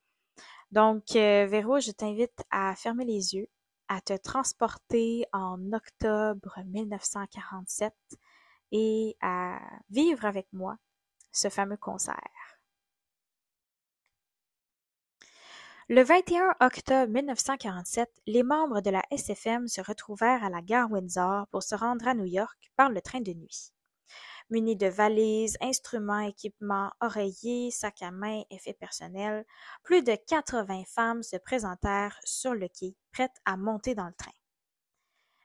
Donc, 0.70 1.16
euh, 1.16 1.46
Véro, 1.46 1.80
je 1.80 1.90
t'invite 1.90 2.44
à 2.50 2.74
fermer 2.76 3.04
les 3.04 3.34
yeux, 3.34 3.48
à 3.88 4.00
te 4.00 4.16
transporter 4.16 5.26
en 5.32 5.72
octobre 5.72 6.56
1947 6.66 7.92
et 8.70 9.16
à 9.20 9.58
vivre 9.90 10.24
avec 10.24 10.46
moi 10.52 10.76
ce 11.32 11.48
fameux 11.48 11.76
concert. 11.76 12.16
Le 15.88 16.04
21 16.04 16.54
octobre 16.60 17.12
1947, 17.12 18.08
les 18.28 18.44
membres 18.44 18.80
de 18.80 18.90
la 18.90 19.02
SFM 19.10 19.66
se 19.66 19.80
retrouvèrent 19.80 20.44
à 20.44 20.50
la 20.50 20.62
gare 20.62 20.92
Windsor 20.92 21.48
pour 21.48 21.64
se 21.64 21.74
rendre 21.74 22.06
à 22.06 22.14
New 22.14 22.26
York 22.26 22.70
par 22.76 22.90
le 22.90 23.00
train 23.00 23.20
de 23.20 23.32
nuit. 23.32 23.72
Munis 24.50 24.76
de 24.76 24.88
valises, 24.88 25.56
instruments, 25.60 26.20
équipements, 26.20 26.90
oreillers, 27.00 27.70
sacs 27.70 28.02
à 28.02 28.10
main, 28.10 28.42
effets 28.50 28.74
personnels, 28.74 29.46
plus 29.84 30.02
de 30.02 30.16
80 30.26 30.82
femmes 30.86 31.22
se 31.22 31.36
présentèrent 31.36 32.18
sur 32.24 32.54
le 32.54 32.66
quai, 32.66 32.96
prêtes 33.12 33.36
à 33.44 33.56
monter 33.56 33.94
dans 33.94 34.06
le 34.06 34.14
train. 34.14 34.32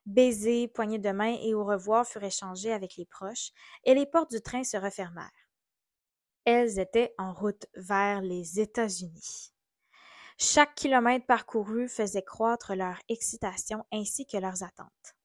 Baisers, 0.07 0.67
poignées 0.67 0.99
de 0.99 1.11
main 1.11 1.37
et 1.41 1.53
au 1.53 1.63
revoir 1.63 2.07
furent 2.07 2.23
échangés 2.23 2.73
avec 2.73 2.95
les 2.95 3.05
proches, 3.05 3.51
et 3.83 3.93
les 3.93 4.05
portes 4.07 4.31
du 4.31 4.41
train 4.41 4.63
se 4.63 4.77
refermèrent. 4.77 5.29
Elles 6.45 6.79
étaient 6.79 7.13
en 7.17 7.33
route 7.33 7.65
vers 7.75 8.21
les 8.21 8.59
États-Unis. 8.59 9.51
Chaque 10.37 10.75
kilomètre 10.75 11.25
parcouru 11.25 11.87
faisait 11.87 12.21
croître 12.21 12.75
leur 12.75 12.99
excitation 13.07 13.85
ainsi 13.91 14.25
que 14.25 14.37
leurs 14.37 14.63
attentes. 14.63 15.15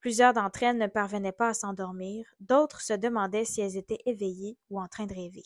Plusieurs 0.00 0.32
d'entre 0.32 0.62
elles 0.62 0.78
ne 0.78 0.86
parvenaient 0.86 1.32
pas 1.32 1.48
à 1.48 1.54
s'endormir, 1.54 2.26
d'autres 2.40 2.80
se 2.80 2.92
demandaient 2.92 3.44
si 3.44 3.60
elles 3.60 3.76
étaient 3.76 4.02
éveillées 4.06 4.56
ou 4.70 4.80
en 4.80 4.88
train 4.88 5.06
de 5.06 5.14
rêver. 5.14 5.44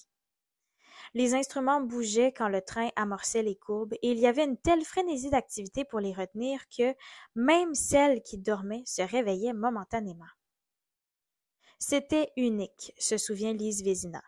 Les 1.15 1.35
instruments 1.35 1.81
bougeaient 1.81 2.33
quand 2.33 2.49
le 2.49 2.63
train 2.63 2.89
amorçait 2.97 3.43
les 3.43 3.57
courbes, 3.57 3.95
et 3.95 4.13
il 4.13 4.19
y 4.19 4.27
avait 4.27 4.45
une 4.45 4.57
telle 4.57 4.85
frénésie 4.85 5.31
d'activité 5.31 5.85
pour 5.85 6.01
les 6.01 6.13
retenir 6.13 6.61
que 6.69 6.95
même 7.35 7.75
celles 7.75 8.23
qui 8.23 8.39
dormaient 8.39 8.85
se 8.87 9.03
réveillaient 9.03 9.53
momentanément. 9.53 10.25
C'était 11.79 12.31
unique, 12.37 12.95
se 12.99 13.19
souvient 13.19 13.53
Lise 13.53 13.83
Vézina. 13.83 14.23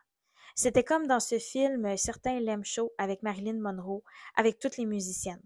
C'était 0.56 0.84
comme 0.84 1.06
dans 1.06 1.20
ce 1.20 1.38
film 1.38 1.84
Un 1.84 1.96
certain 1.96 2.40
Lem 2.40 2.64
Show 2.64 2.92
avec 2.98 3.22
Marilyn 3.22 3.60
Monroe, 3.60 4.02
avec 4.34 4.58
toutes 4.58 4.76
les 4.76 4.86
musiciennes. 4.86 5.42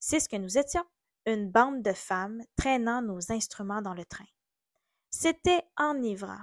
C'est 0.00 0.20
ce 0.20 0.28
que 0.28 0.36
nous 0.36 0.58
étions 0.58 0.84
une 1.26 1.50
bande 1.50 1.82
de 1.82 1.92
femmes 1.92 2.42
traînant 2.56 3.02
nos 3.02 3.32
instruments 3.32 3.82
dans 3.82 3.94
le 3.94 4.04
train. 4.04 4.26
C'était 5.10 5.64
enivrant. 5.76 6.42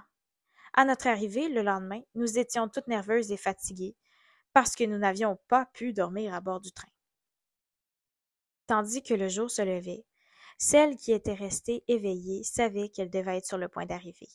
À 0.73 0.85
notre 0.85 1.07
arrivée, 1.07 1.49
le 1.49 1.61
lendemain, 1.61 2.01
nous 2.15 2.39
étions 2.39 2.69
toutes 2.69 2.87
nerveuses 2.87 3.31
et 3.31 3.37
fatiguées 3.37 3.95
parce 4.53 4.75
que 4.75 4.83
nous 4.83 4.97
n'avions 4.97 5.37
pas 5.47 5.65
pu 5.73 5.93
dormir 5.93 6.33
à 6.33 6.41
bord 6.41 6.61
du 6.61 6.71
train. 6.71 6.87
Tandis 8.67 9.03
que 9.03 9.13
le 9.13 9.27
jour 9.27 9.51
se 9.51 9.61
levait, 9.61 10.05
celles 10.57 10.95
qui 10.95 11.11
étaient 11.11 11.33
restées 11.33 11.83
éveillées 11.87 12.43
savaient 12.43 12.89
qu'elles 12.89 13.09
devaient 13.09 13.37
être 13.37 13.45
sur 13.45 13.57
le 13.57 13.67
point 13.67 13.85
d'arriver. 13.85 14.29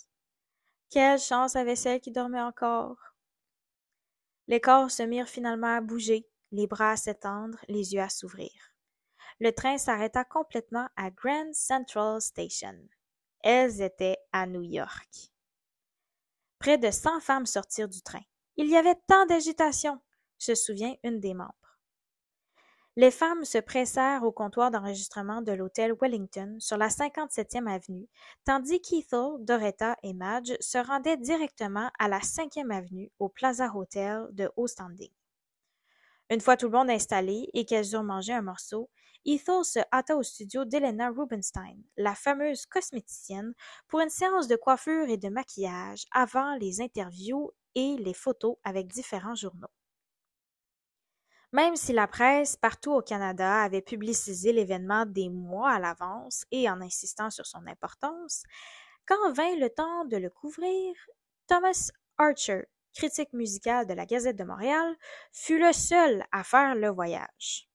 Quelle 0.91 1.19
chance 1.19 1.57
avaient 1.57 1.77
celles 1.77 2.01
qui 2.01 2.13
dormaient 2.13 2.41
encore! 2.41 2.99
Les 4.47 4.61
corps 4.61 4.91
se 4.91 5.03
mirent 5.03 5.29
finalement 5.29 5.75
à 5.75 5.81
bouger, 5.81 6.29
les 6.53 6.67
bras 6.67 6.93
à 6.93 6.97
s'étendre, 6.97 7.59
les 7.69 7.95
yeux 7.95 8.01
à 8.01 8.09
s'ouvrir 8.09 8.76
le 9.41 9.53
train 9.53 9.79
s'arrêta 9.79 10.25
complètement 10.25 10.89
à 10.97 11.11
Grand 11.11 11.53
Central 11.53 12.21
Station. 12.21 12.77
Elles 13.41 13.83
étaient 13.83 14.19
à 14.33 14.47
New 14.47 14.63
York. 14.63 15.31
Près 16.59 16.79
de 16.79 16.91
cent 16.91 17.21
femmes 17.21 17.47
sortirent 17.47 17.89
du 17.89 18.01
train. 18.03 18.23
Il 18.57 18.69
y 18.69 18.77
avait 18.77 18.99
tant 19.07 19.27
d'agitation, 19.27 20.01
se 20.39 20.55
souvient 20.55 20.95
une 21.03 21.21
des 21.21 21.35
membres. 21.35 21.53
Les 22.99 23.11
femmes 23.11 23.45
se 23.45 23.59
pressèrent 23.59 24.23
au 24.23 24.33
comptoir 24.33 24.71
d'enregistrement 24.71 25.43
de 25.43 25.53
l'hôtel 25.53 25.93
Wellington 26.01 26.57
sur 26.59 26.79
la 26.79 26.89
57e 26.89 27.67
avenue, 27.67 28.09
tandis 28.47 28.81
qu'Ethel, 28.81 29.35
Doretta 29.41 29.97
et 30.03 30.15
Madge 30.15 30.57
se 30.61 30.79
rendaient 30.79 31.19
directement 31.19 31.91
à 31.99 32.09
la 32.09 32.21
5e 32.21 32.75
avenue 32.75 33.13
au 33.19 33.29
Plaza 33.29 33.71
Hotel 33.77 34.27
de 34.33 34.51
Haut 34.57 34.67
Standing. 34.67 35.13
Une 36.29 36.41
fois 36.41 36.57
tout 36.57 36.67
le 36.67 36.77
monde 36.77 36.91
installé 36.91 37.49
et 37.55 37.65
qu'elles 37.65 37.95
eurent 37.95 38.03
mangé 38.03 38.33
un 38.33 38.43
morceau, 38.43 38.91
Ethel 39.25 39.65
se 39.65 39.79
hâta 39.93 40.17
au 40.17 40.23
studio 40.23 40.65
d'Elena 40.65 41.11
Rubinstein, 41.11 41.77
la 41.97 42.15
fameuse 42.15 42.67
cosméticienne, 42.67 43.55
pour 43.89 44.01
une 44.01 44.09
séance 44.09 44.49
de 44.49 44.57
coiffure 44.57 45.09
et 45.09 45.19
de 45.19 45.29
maquillage 45.29 46.05
avant 46.13 46.55
les 46.57 46.81
interviews 46.81 47.51
et 47.75 47.97
les 47.99 48.15
photos 48.15 48.57
avec 48.65 48.89
différents 48.89 49.35
journaux. 49.35 49.71
Même 51.53 51.77
si 51.77 51.93
la 51.93 52.09
presse 52.09 52.57
partout 52.57 52.93
au 52.93 53.03
Canada 53.03 53.63
avait 53.63 53.83
publicisé 53.83 54.53
l'événement 54.53 55.07
des 55.07 55.29
mois 55.29 55.71
à 55.71 55.79
l'avance 55.79 56.45
et 56.51 56.69
en 56.69 56.81
insistant 56.81 57.31
sur 57.31 57.47
son 57.47 57.67
importance, 57.67 58.43
quand 59.07 59.33
vint 59.33 59.57
le 59.57 59.71
temps 59.71 60.05
de 60.07 60.17
le 60.17 60.29
couvrir, 60.29 60.95
Thomas 61.47 61.91
Archer, 62.19 62.65
critique 62.97 63.33
musical 63.35 63.87
de 63.87 63.93
la 63.93 64.07
Gazette 64.07 64.37
de 64.37 64.45
Montréal, 64.45 64.97
fut 65.33 65.59
le 65.59 65.73
seul 65.73 66.25
à 66.33 66.43
faire 66.43 66.75
le 66.75 66.89
voyage. 66.89 67.69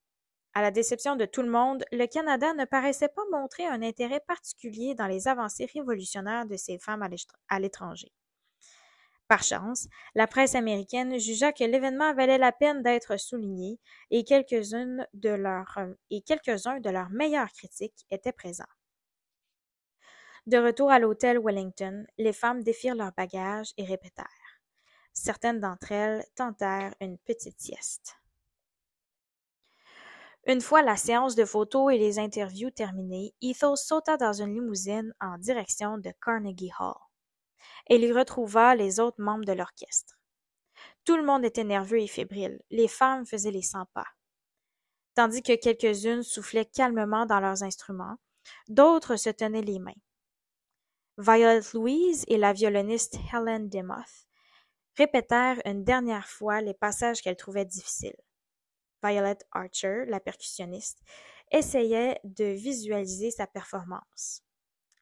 À 0.54 0.62
la 0.62 0.72
déception 0.72 1.16
de 1.16 1.25
tout 1.25 1.44
le 1.44 1.50
monde, 1.50 1.86
le 1.92 2.08
Canada 2.08 2.54
ne 2.54 2.66
paraissait 2.66 3.08
pas 3.08 3.22
montrer 3.32 3.66
un 3.66 3.82
intérêt 3.84 4.20
particulier 4.28 4.96
dans 4.96 5.08
les 5.08 5.28
avancées 5.28 5.70
révolutionnaires 5.74 6.46
de 6.46 6.58
ces 6.58 6.78
femmes 6.78 7.08
à 7.48 7.60
l'étranger. 7.60 8.12
Par 9.30 9.44
chance, 9.44 9.88
la 10.13 10.28
presse 10.28 10.56
américaine 10.56 11.18
jugea 11.18 11.54
que 11.54 11.63
l'événement 11.63 12.13
valait 12.13 12.38
la 12.38 12.51
peine 12.51 12.84
d'être 12.84 13.18
souligné 13.18 13.80
et 14.10 14.25
quelques-uns 14.25 15.06
de, 15.13 15.30
leurs, 15.30 15.80
et 16.10 16.22
quelques-uns 16.22 16.82
de 16.82 16.90
leurs 16.90 17.12
meilleurs 17.12 17.51
critiques 17.54 18.06
étaient 18.10 18.34
présents. 18.34 18.66
De 20.48 20.58
retour 20.58 20.92
à 20.92 21.00
l'hôtel 21.00 21.40
Wellington, 21.40 22.06
les 22.18 22.34
femmes 22.34 22.62
défirent 22.62 22.96
leurs 22.96 23.13
bagages 23.13 23.72
et 23.78 23.86
répétèrent. 23.86 24.40
Certaines 25.13 25.60
d'entre 25.60 25.91
elles 25.91 26.25
tentèrent 26.36 26.96
une 27.01 27.18
petite 27.18 27.60
sieste. 27.60 28.15
Une 30.48 30.62
fois 30.62 30.82
la 30.82 30.98
séance 30.98 31.36
de 31.36 31.46
photos 31.46 31.94
et 31.94 32.00
les 32.00 32.18
interviews 32.18 32.72
terminées, 32.72 33.36
Ethel 33.41 33.77
sauta 33.77 34.18
dans 34.18 34.34
une 34.34 34.56
limousine 34.56 35.13
en 35.20 35.38
direction 35.38 35.98
de 36.00 36.12
Carnegie 36.24 36.72
Hall. 36.80 36.96
Elle 37.88 38.03
y 38.03 38.12
retrouva 38.12 38.74
les 38.74 39.00
autres 39.00 39.22
membres 39.22 39.46
de 39.46 39.53
l'orchestre. 39.53 40.18
Tout 41.06 41.15
le 41.15 41.24
monde 41.24 41.46
était 41.46 41.63
nerveux 41.63 42.00
et 42.00 42.08
fébrile. 42.08 42.60
Les 42.72 42.88
femmes 42.88 43.25
faisaient 43.25 43.51
les 43.51 43.62
cent 43.62 43.86
pas. 43.94 44.08
Tandis 45.13 45.44
que 45.44 45.56
quelques-unes 45.56 46.24
soufflaient 46.24 46.65
calmement 46.65 47.25
dans 47.25 47.39
leurs 47.39 47.62
instruments, 47.62 48.18
d'autres 48.68 49.18
se 49.18 49.30
tenaient 49.30 49.62
les 49.62 49.80
mains. 49.80 49.91
Violet 51.18 51.62
Louise 51.74 52.24
et 52.27 52.38
la 52.38 52.53
violoniste 52.53 53.18
Helen 53.32 53.70
Demoth 53.70 54.30
répétèrent 54.98 55.62
une 55.65 55.83
dernière 55.83 56.27
fois 56.27 56.62
les 56.62 56.74
passages 56.74 57.21
qu'elles 57.21 57.38
trouvaient 57.38 57.65
difficiles. 57.65 58.15
Violet 59.03 59.38
Archer, 59.51 60.05
la 60.07 60.19
percussionniste, 60.19 61.00
essayait 61.51 62.19
de 62.24 62.45
visualiser 62.45 63.31
sa 63.31 63.48
performance. 63.48 64.43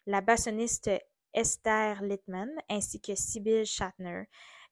La 0.05 0.22
bassoniste 0.22 0.89
Esther 1.34 2.01
Littman 2.01 2.50
ainsi 2.69 3.00
que 3.00 3.15
Sybil 3.15 3.65
Shatner, 3.65 4.24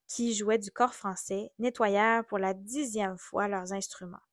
qui 0.07 0.33
jouaient 0.33 0.57
du 0.57 0.71
corps 0.71 0.95
français, 0.95 1.51
nettoyèrent 1.59 2.25
pour 2.25 2.39
la 2.39 2.53
dixième 2.53 3.17
fois 3.17 3.47
leurs 3.47 3.73
instruments. 3.73 4.26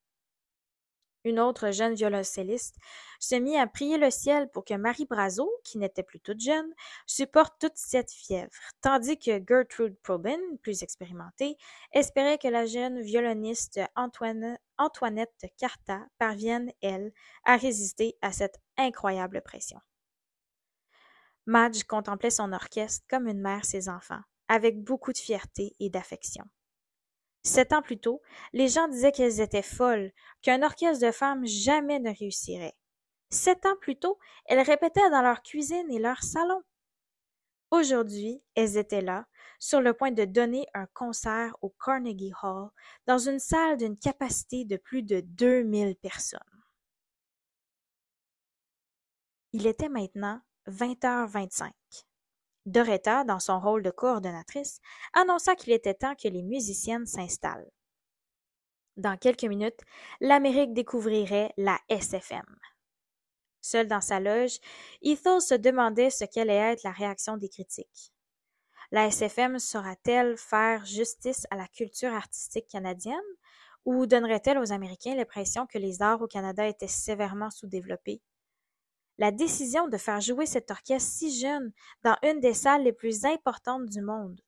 Une 1.25 1.41
autre 1.41 1.71
jeune 1.71 1.95
violoncelliste 1.95 2.77
se 3.19 3.35
mit 3.35 3.57
à 3.57 3.67
prier 3.67 3.97
le 3.97 4.11
ciel 4.11 4.51
pour 4.51 4.65
que 4.65 4.75
Marie 4.75 5.07
Brazo, 5.07 5.51
qui 5.65 5.79
n'était 5.79 6.03
plus 6.03 6.21
toute 6.21 6.41
jeune, 6.41 6.71
supporte 7.07 7.55
toute 7.59 7.77
cette 7.77 8.11
fièvre, 8.11 8.51
tandis 8.83 9.19
que 9.19 9.43
Gertrude 9.47 9.97
Probin, 10.03 10.39
plus 10.63 10.83
expérimentée, 10.83 11.57
espérait 11.93 12.37
que 12.37 12.49
la 12.49 12.67
jeune 12.67 13.01
violoniste 13.01 13.81
Antoinette 13.97 15.47
Carta 15.57 16.01
parvienne, 16.19 16.71
elle, 16.83 17.13
à 17.45 17.57
résister 17.57 18.19
à 18.21 18.31
cette 18.31 18.61
incroyable 18.77 19.41
pression. 19.41 19.81
Madge 21.47 21.85
contemplait 21.85 22.31
son 22.31 22.53
orchestre 22.53 23.05
comme 23.09 23.29
une 23.29 23.41
mère 23.41 23.65
ses 23.65 23.89
enfants, 23.89 24.23
avec 24.49 24.83
beaucoup 24.83 25.13
de 25.13 25.19
fierté 25.19 25.75
et 25.81 25.89
d'affection. 25.89 26.45
Sept 27.45 27.75
ans 27.75 27.83
plus 27.83 27.99
tôt, 27.99 28.23
les 28.55 28.69
gens 28.69 28.89
disaient 28.89 29.13
qu'elles 29.13 29.41
étaient 29.41 29.63
folles, 29.63 30.13
qu'un 30.41 30.63
orchestre 30.63 31.07
de 31.07 31.13
femmes 31.13 31.47
jamais 31.47 32.01
ne 32.01 32.11
réussirait. 32.11 32.77
Sept 33.31 33.67
ans 33.67 33.77
plus 33.81 33.97
tôt, 33.97 34.19
elles 34.47 34.61
répétaient 34.61 35.11
dans 35.11 35.21
leur 35.21 35.43
cuisine 35.43 35.91
et 35.91 35.99
leur 35.99 36.23
salon. 36.23 36.63
Aujourd'hui, 37.71 38.43
elles 38.55 38.79
étaient 38.79 39.03
là, 39.03 39.27
sur 39.59 39.81
le 39.81 39.93
point 39.93 40.11
de 40.11 40.25
donner 40.25 40.67
un 40.73 40.87
concert 40.87 41.55
au 41.61 41.75
Carnegie 41.85 42.33
Hall 42.43 42.71
dans 43.07 43.19
une 43.19 43.39
salle 43.39 43.77
d'une 43.77 43.99
capacité 43.99 44.65
de 44.65 44.77
plus 44.77 45.03
de 45.03 45.21
2000 45.21 45.97
personnes. 45.97 46.41
Il 49.53 49.67
était 49.67 49.89
maintenant 49.89 50.41
20h25. 50.69 51.71
Doretta, 52.67 53.25
dans 53.25 53.41
son 53.41 53.61
rôle 53.61 53.83
de 53.83 53.91
coordonnatrice, 53.91 54.81
annonça 55.13 55.55
qu'il 55.55 55.73
était 55.73 55.95
temps 55.95 56.15
que 56.15 56.29
les 56.29 56.43
musiciennes 56.43 57.07
s'installent. 57.07 57.71
Dans 58.97 59.17
quelques 59.17 59.45
minutes, 59.45 59.81
l'Amérique 60.21 60.73
découvrirait 60.73 61.53
la 61.57 61.79
SFM. 61.89 62.47
Seul 63.61 63.89
dans 63.89 64.01
sa 64.01 64.21
loge, 64.21 64.59
Ethel 65.03 65.41
se 65.41 65.55
demandait 65.55 66.11
ce 66.11 66.25
qu'allait 66.25 66.73
être 66.73 66.83
la 66.85 66.93
réaction 66.93 67.37
des 67.37 67.49
critiques. 67.49 68.13
La 68.93 69.07
SFM 69.07 69.59
saura-t-elle 69.59 70.37
faire 70.37 70.85
justice 70.85 71.47
à 71.51 71.57
la 71.57 71.67
culture 71.67 72.13
artistique 72.13 72.69
canadienne 72.69 73.19
ou 73.85 74.07
donnerait-elle 74.07 74.59
aux 74.59 74.73
Américains 74.73 75.17
l'impression 75.17 75.67
que 75.67 75.79
les 75.79 76.03
arts 76.03 76.23
au 76.23 76.27
Canada 76.27 76.67
étaient 76.67 76.87
sévèrement 76.87 77.51
sous-développés? 77.51 78.23
La 79.19 79.31
décision 79.31 79.87
de 79.87 79.97
faire 79.97 80.21
jouer 80.21 80.45
cet 80.45 80.71
orchestre 80.73 81.13
si 81.13 81.39
jeune 81.39 81.73
dans 82.03 82.17
une 82.23 82.41
des 82.41 82.55
salles 82.55 82.83
les 82.83 82.93
plus 82.93 83.25
importantes 83.25 83.87
du 83.87 84.01
monde 84.01 84.41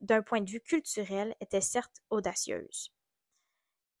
d'un 0.00 0.22
point 0.22 0.40
de 0.40 0.50
vue 0.50 0.60
culturel 0.60 1.34
était 1.40 1.60
certes 1.60 2.02
audacieuse. 2.08 2.92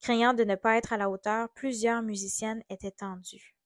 Craignant 0.00 0.32
de 0.32 0.44
ne 0.44 0.54
pas 0.54 0.76
être 0.76 0.92
à 0.92 0.96
la 0.96 1.10
hauteur, 1.10 1.50
plusieurs 1.50 2.02
musiciennes 2.02 2.62
étaient 2.70 2.92
tendues. 2.92 3.56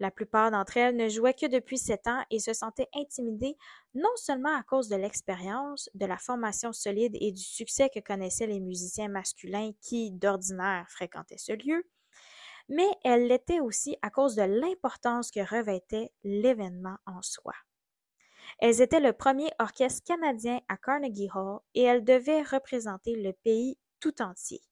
La 0.00 0.10
plupart 0.10 0.50
d'entre 0.50 0.76
elles 0.76 0.96
ne 0.96 1.08
jouaient 1.08 1.34
que 1.34 1.46
depuis 1.46 1.76
sept 1.76 2.06
ans 2.06 2.24
et 2.30 2.38
se 2.38 2.52
sentaient 2.52 2.88
intimidées 2.94 3.56
non 3.94 4.14
seulement 4.16 4.56
à 4.56 4.62
cause 4.62 4.88
de 4.88 4.96
l'expérience, 4.96 5.90
de 5.94 6.06
la 6.06 6.16
formation 6.16 6.72
solide 6.72 7.16
et 7.20 7.32
du 7.32 7.42
succès 7.42 7.90
que 7.90 7.98
connaissaient 7.98 8.46
les 8.46 8.60
musiciens 8.60 9.08
masculins 9.08 9.72
qui, 9.80 10.12
d'ordinaire, 10.12 10.86
fréquentaient 10.88 11.38
ce 11.38 11.52
lieu, 11.52 11.84
mais 12.68 12.88
elles 13.04 13.26
l'étaient 13.26 13.60
aussi 13.60 13.96
à 14.02 14.10
cause 14.10 14.34
de 14.34 14.42
l'importance 14.42 15.30
que 15.30 15.40
revêtait 15.40 16.12
l'événement 16.24 16.96
en 17.06 17.22
soi. 17.22 17.54
Elles 18.58 18.80
étaient 18.80 19.00
le 19.00 19.12
premier 19.12 19.50
orchestre 19.58 20.02
canadien 20.04 20.60
à 20.68 20.76
Carnegie 20.76 21.30
Hall 21.34 21.60
et 21.74 21.82
elles 21.82 22.04
devaient 22.04 22.42
représenter 22.42 23.14
le 23.16 23.32
pays 23.32 23.78
tout 24.00 24.20
entier. 24.22 24.62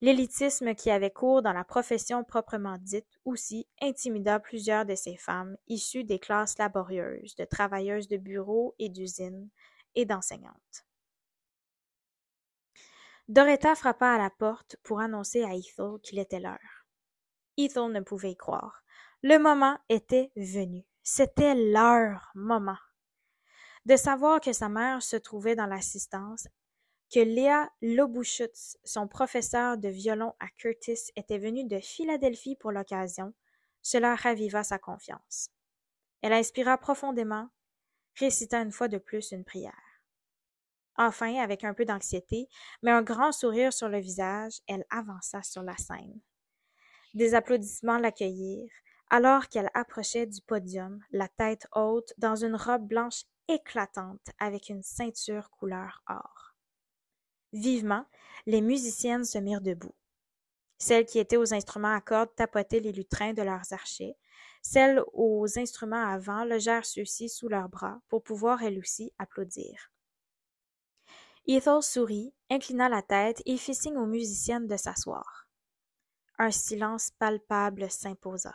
L'élitisme 0.00 0.74
qui 0.74 0.90
avait 0.90 1.10
cours 1.10 1.42
dans 1.42 1.52
la 1.52 1.64
profession 1.64 2.22
proprement 2.22 2.76
dite 2.78 3.18
aussi 3.24 3.66
intimida 3.82 4.38
plusieurs 4.38 4.86
de 4.86 4.94
ces 4.94 5.16
femmes 5.16 5.56
issues 5.66 6.04
des 6.04 6.20
classes 6.20 6.56
laborieuses, 6.56 7.34
de 7.34 7.44
travailleuses 7.44 8.06
de 8.06 8.16
bureaux 8.16 8.76
et 8.78 8.88
d'usines 8.88 9.48
et 9.96 10.04
d'enseignantes. 10.04 10.86
Doretta 13.26 13.74
frappa 13.74 14.12
à 14.12 14.18
la 14.18 14.30
porte 14.30 14.76
pour 14.84 15.00
annoncer 15.00 15.42
à 15.42 15.54
Ethel 15.54 15.98
qu'il 16.02 16.20
était 16.20 16.40
l'heure. 16.40 16.77
Ethel 17.58 17.92
ne 17.92 18.00
pouvait 18.00 18.30
y 18.30 18.36
croire. 18.36 18.82
Le 19.22 19.38
moment 19.38 19.76
était 19.88 20.30
venu. 20.36 20.86
C'était 21.02 21.54
leur 21.54 22.30
moment. 22.34 22.78
De 23.84 23.96
savoir 23.96 24.40
que 24.40 24.52
sa 24.52 24.68
mère 24.68 25.02
se 25.02 25.16
trouvait 25.16 25.56
dans 25.56 25.66
l'assistance 25.66 26.46
que 27.12 27.20
Léa 27.20 27.70
Lobuschutz, 27.80 28.76
son 28.84 29.08
professeur 29.08 29.78
de 29.78 29.88
violon 29.88 30.34
à 30.40 30.48
Curtis, 30.58 31.10
était 31.16 31.38
venue 31.38 31.64
de 31.64 31.80
Philadelphie 31.80 32.56
pour 32.56 32.70
l'occasion, 32.70 33.34
cela 33.82 34.14
raviva 34.14 34.62
sa 34.62 34.78
confiance. 34.78 35.50
Elle 36.22 36.34
inspira 36.34 36.76
profondément, 36.76 37.48
récita 38.18 38.60
une 38.60 38.72
fois 38.72 38.88
de 38.88 38.98
plus 38.98 39.32
une 39.32 39.44
prière. 39.44 39.72
Enfin, 40.96 41.36
avec 41.36 41.64
un 41.64 41.74
peu 41.74 41.84
d'anxiété, 41.84 42.48
mais 42.82 42.90
un 42.90 43.02
grand 43.02 43.32
sourire 43.32 43.72
sur 43.72 43.88
le 43.88 44.00
visage, 44.00 44.60
elle 44.66 44.84
avança 44.90 45.42
sur 45.42 45.62
la 45.62 45.76
scène. 45.76 46.20
Des 47.14 47.34
applaudissements 47.34 47.98
l'accueillirent, 47.98 48.70
alors 49.10 49.48
qu'elle 49.48 49.70
approchait 49.74 50.26
du 50.26 50.40
podium, 50.42 51.02
la 51.10 51.28
tête 51.28 51.66
haute, 51.74 52.12
dans 52.18 52.36
une 52.36 52.56
robe 52.56 52.86
blanche 52.86 53.24
éclatante 53.48 54.30
avec 54.38 54.68
une 54.68 54.82
ceinture 54.82 55.50
couleur 55.50 56.02
or. 56.08 56.54
Vivement, 57.52 58.04
les 58.46 58.60
musiciennes 58.60 59.24
se 59.24 59.38
mirent 59.38 59.62
debout. 59.62 59.94
Celles 60.78 61.06
qui 61.06 61.18
étaient 61.18 61.38
aux 61.38 61.54
instruments 61.54 61.94
à 61.94 62.00
cordes 62.00 62.34
tapotaient 62.36 62.80
les 62.80 62.92
lutrins 62.92 63.32
de 63.32 63.42
leurs 63.42 63.72
archets. 63.72 64.16
Celles 64.62 65.02
aux 65.14 65.58
instruments 65.58 66.06
à 66.06 66.18
vent 66.18 66.44
logèrent 66.44 66.84
ceux-ci 66.84 67.28
sous 67.28 67.48
leurs 67.48 67.68
bras 67.68 68.00
pour 68.08 68.22
pouvoir 68.22 68.62
elles 68.62 68.78
aussi 68.78 69.12
applaudir. 69.18 69.90
Ethel 71.46 71.82
sourit, 71.82 72.34
inclina 72.50 72.90
la 72.90 73.00
tête 73.00 73.42
et 73.46 73.56
fit 73.56 73.74
signe 73.74 73.96
aux 73.96 74.06
musiciennes 74.06 74.66
de 74.66 74.76
s'asseoir. 74.76 75.47
Un 76.40 76.52
silence 76.52 77.10
palpable 77.18 77.90
s'imposa. 77.90 78.54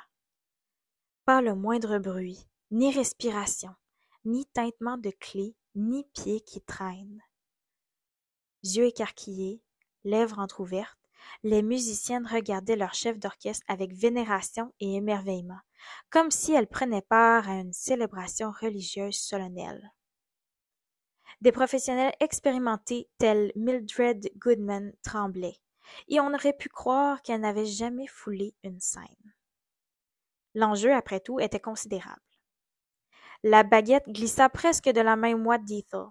Pas 1.25 1.41
le 1.41 1.53
moindre 1.53 1.97
bruit, 1.99 2.47
ni 2.71 2.93
respiration, 2.93 3.75
ni 4.23 4.45
tintement 4.45 4.97
de 4.97 5.11
clés, 5.11 5.57
ni 5.75 6.05
pieds 6.13 6.39
qui 6.39 6.61
traînent. 6.61 7.21
Yeux 8.63 8.85
écarquillés, 8.85 9.61
lèvres 10.05 10.39
entr'ouvertes, 10.39 10.97
les 11.43 11.61
musiciennes 11.61 12.25
regardaient 12.25 12.77
leur 12.77 12.93
chef 12.93 13.19
d'orchestre 13.19 13.65
avec 13.67 13.93
vénération 13.93 14.73
et 14.79 14.95
émerveillement, 14.95 15.59
comme 16.09 16.31
si 16.31 16.53
elles 16.53 16.67
prenaient 16.67 17.01
part 17.01 17.49
à 17.49 17.55
une 17.55 17.73
célébration 17.73 18.51
religieuse 18.51 19.17
solennelle. 19.17 19.91
Des 21.41 21.51
professionnels 21.51 22.13
expérimentés 22.21 23.09
tels 23.17 23.51
Mildred 23.57 24.31
Goodman 24.37 24.93
tremblaient, 25.03 25.59
et 26.07 26.19
on 26.19 26.33
aurait 26.33 26.53
pu 26.53 26.69
croire 26.69 27.21
qu'elles 27.21 27.41
n'avaient 27.41 27.65
jamais 27.65 28.07
foulé 28.07 28.55
une 28.63 28.79
scène. 28.79 29.33
L'enjeu, 30.55 30.93
après 30.93 31.19
tout, 31.19 31.39
était 31.39 31.59
considérable. 31.59 32.21
La 33.43 33.63
baguette 33.63 34.07
glissa 34.07 34.49
presque 34.49 34.89
de 34.89 35.01
la 35.01 35.15
main 35.15 35.35
moite 35.35 35.65
d'Ethel, 35.65 36.05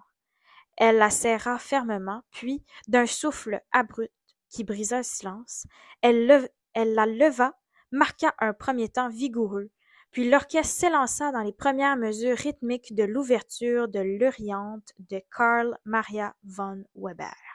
elle 0.77 0.97
la 0.97 1.09
serra 1.09 1.59
fermement, 1.59 2.23
puis, 2.31 2.63
d'un 2.87 3.05
souffle 3.05 3.61
abrupt 3.71 4.13
qui 4.49 4.63
brisa 4.63 4.97
le 4.97 5.03
silence, 5.03 5.65
elle, 6.01 6.49
la 6.75 7.05
leva, 7.05 7.53
marqua 7.91 8.33
un 8.39 8.53
premier 8.53 8.89
temps 8.89 9.09
vigoureux, 9.09 9.71
puis 10.11 10.29
l'orchestre 10.29 10.75
s'élança 10.75 11.31
dans 11.31 11.41
les 11.41 11.53
premières 11.53 11.97
mesures 11.97 12.37
rythmiques 12.37 12.93
de 12.93 13.03
l'ouverture 13.03 13.87
de 13.87 13.99
l'Euriante 13.99 14.93
de 14.99 15.21
Karl 15.35 15.77
Maria 15.85 16.35
von 16.43 16.83
Weber. 16.95 17.52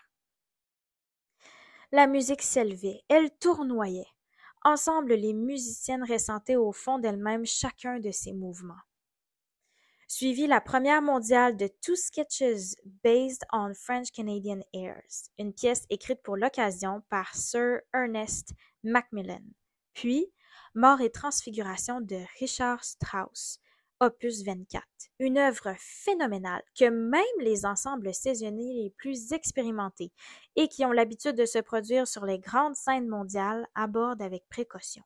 La 1.92 2.06
musique 2.06 2.42
s'élevait, 2.42 3.02
elle 3.08 3.30
tournoyait. 3.38 4.08
Ensemble, 4.62 5.14
les 5.14 5.32
musiciennes 5.32 6.04
ressentaient 6.04 6.56
au 6.56 6.72
fond 6.72 6.98
d'elles-mêmes 6.98 7.46
chacun 7.46 7.98
de 7.98 8.10
ces 8.10 8.32
mouvements 8.32 8.82
suivit 10.08 10.46
la 10.46 10.62
première 10.62 11.02
mondiale 11.02 11.56
de 11.56 11.68
Two 11.82 11.94
Sketches 11.94 12.74
Based 13.04 13.44
on 13.52 13.74
French 13.74 14.10
Canadian 14.10 14.60
Airs, 14.72 15.02
une 15.38 15.52
pièce 15.52 15.84
écrite 15.90 16.22
pour 16.22 16.36
l'occasion 16.36 17.02
par 17.10 17.34
Sir 17.34 17.80
Ernest 17.92 18.54
Macmillan, 18.82 19.44
puis 19.92 20.32
Mort 20.74 21.02
et 21.02 21.10
transfiguration 21.10 22.00
de 22.00 22.18
Richard 22.40 22.84
Strauss, 22.84 23.60
opus 24.00 24.44
24, 24.44 24.84
une 25.18 25.38
œuvre 25.38 25.74
phénoménale 25.78 26.62
que 26.78 26.88
même 26.88 27.22
les 27.40 27.66
ensembles 27.66 28.14
saisonniers 28.14 28.82
les 28.82 28.90
plus 28.90 29.32
expérimentés 29.32 30.12
et 30.56 30.68
qui 30.68 30.84
ont 30.84 30.92
l'habitude 30.92 31.36
de 31.36 31.46
se 31.46 31.58
produire 31.58 32.06
sur 32.06 32.24
les 32.24 32.38
grandes 32.38 32.76
scènes 32.76 33.08
mondiales 33.08 33.66
abordent 33.74 34.22
avec 34.22 34.48
précaution. 34.48 35.02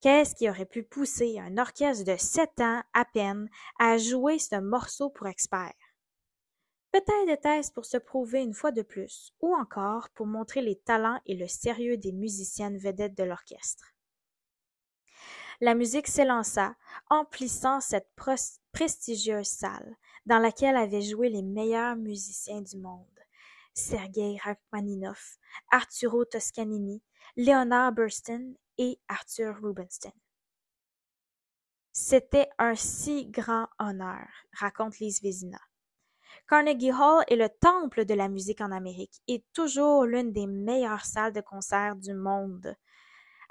Qu'est-ce 0.00 0.34
qui 0.34 0.50
aurait 0.50 0.66
pu 0.66 0.82
pousser 0.82 1.38
un 1.38 1.56
orchestre 1.56 2.04
de 2.04 2.16
sept 2.18 2.60
ans 2.60 2.82
à 2.92 3.06
peine 3.06 3.48
à 3.78 3.96
jouer 3.96 4.38
ce 4.38 4.56
morceau 4.56 5.08
pour 5.08 5.26
experts? 5.26 5.72
Peut-être 6.92 7.28
était-ce 7.28 7.72
pour 7.72 7.86
se 7.86 7.96
prouver 7.96 8.42
une 8.42 8.54
fois 8.54 8.70
de 8.70 8.82
plus, 8.82 9.32
ou 9.40 9.54
encore 9.54 10.10
pour 10.10 10.26
montrer 10.26 10.60
les 10.60 10.76
talents 10.76 11.20
et 11.26 11.34
le 11.34 11.48
sérieux 11.48 11.96
des 11.96 12.12
musiciennes 12.12 12.76
vedettes 12.76 13.16
de 13.16 13.24
l'orchestre. 13.24 13.93
La 15.64 15.74
musique 15.74 16.08
s'élança, 16.08 16.76
emplissant 17.08 17.80
cette 17.80 18.10
prestigieuse 18.72 19.46
salle, 19.46 19.96
dans 20.26 20.38
laquelle 20.38 20.76
avaient 20.76 21.00
joué 21.00 21.30
les 21.30 21.40
meilleurs 21.40 21.96
musiciens 21.96 22.60
du 22.60 22.76
monde. 22.76 23.06
Sergei 23.72 24.36
Rachmaninoff, 24.44 25.38
Arturo 25.70 26.26
Toscanini, 26.26 27.02
Leonard 27.38 27.92
Bernstein 27.92 28.54
et 28.76 29.00
Arthur 29.08 29.56
Rubinstein. 29.62 30.12
C'était 31.94 32.50
un 32.58 32.74
si 32.74 33.24
grand 33.30 33.68
honneur, 33.78 34.28
raconte 34.52 34.98
Lise 34.98 35.22
Vézina. 35.22 35.62
Carnegie 36.46 36.92
Hall 36.92 37.24
est 37.28 37.36
le 37.36 37.48
temple 37.48 38.04
de 38.04 38.12
la 38.12 38.28
musique 38.28 38.60
en 38.60 38.70
Amérique 38.70 39.22
et 39.28 39.42
toujours 39.54 40.04
l'une 40.04 40.30
des 40.30 40.46
meilleures 40.46 41.06
salles 41.06 41.32
de 41.32 41.40
concert 41.40 41.96
du 41.96 42.12
monde. 42.12 42.76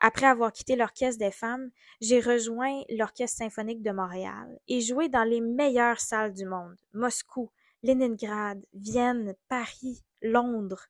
Après 0.05 0.25
avoir 0.25 0.51
quitté 0.51 0.75
l'Orchestre 0.75 1.19
des 1.19 1.31
femmes, 1.31 1.71
j'ai 2.01 2.19
rejoint 2.19 2.83
l'Orchestre 2.89 3.37
symphonique 3.37 3.81
de 3.81 3.91
Montréal 3.91 4.59
et 4.67 4.81
joué 4.81 5.07
dans 5.07 5.23
les 5.23 5.39
meilleures 5.39 6.01
salles 6.01 6.33
du 6.33 6.45
monde, 6.45 6.75
Moscou, 6.93 7.49
Leningrad, 7.83 8.61
Vienne, 8.73 9.33
Paris, 9.47 10.03
Londres. 10.21 10.87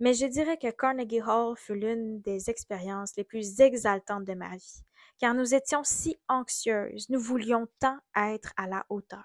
Mais 0.00 0.14
je 0.14 0.24
dirais 0.24 0.56
que 0.56 0.70
Carnegie 0.70 1.20
Hall 1.20 1.54
fut 1.58 1.74
l'une 1.74 2.22
des 2.22 2.48
expériences 2.48 3.14
les 3.18 3.24
plus 3.24 3.60
exaltantes 3.60 4.24
de 4.24 4.32
ma 4.32 4.56
vie, 4.56 4.82
car 5.18 5.34
nous 5.34 5.54
étions 5.54 5.84
si 5.84 6.16
anxieuses, 6.26 7.10
nous 7.10 7.20
voulions 7.20 7.68
tant 7.78 7.98
être 8.16 8.54
à 8.56 8.66
la 8.66 8.86
hauteur. 8.88 9.22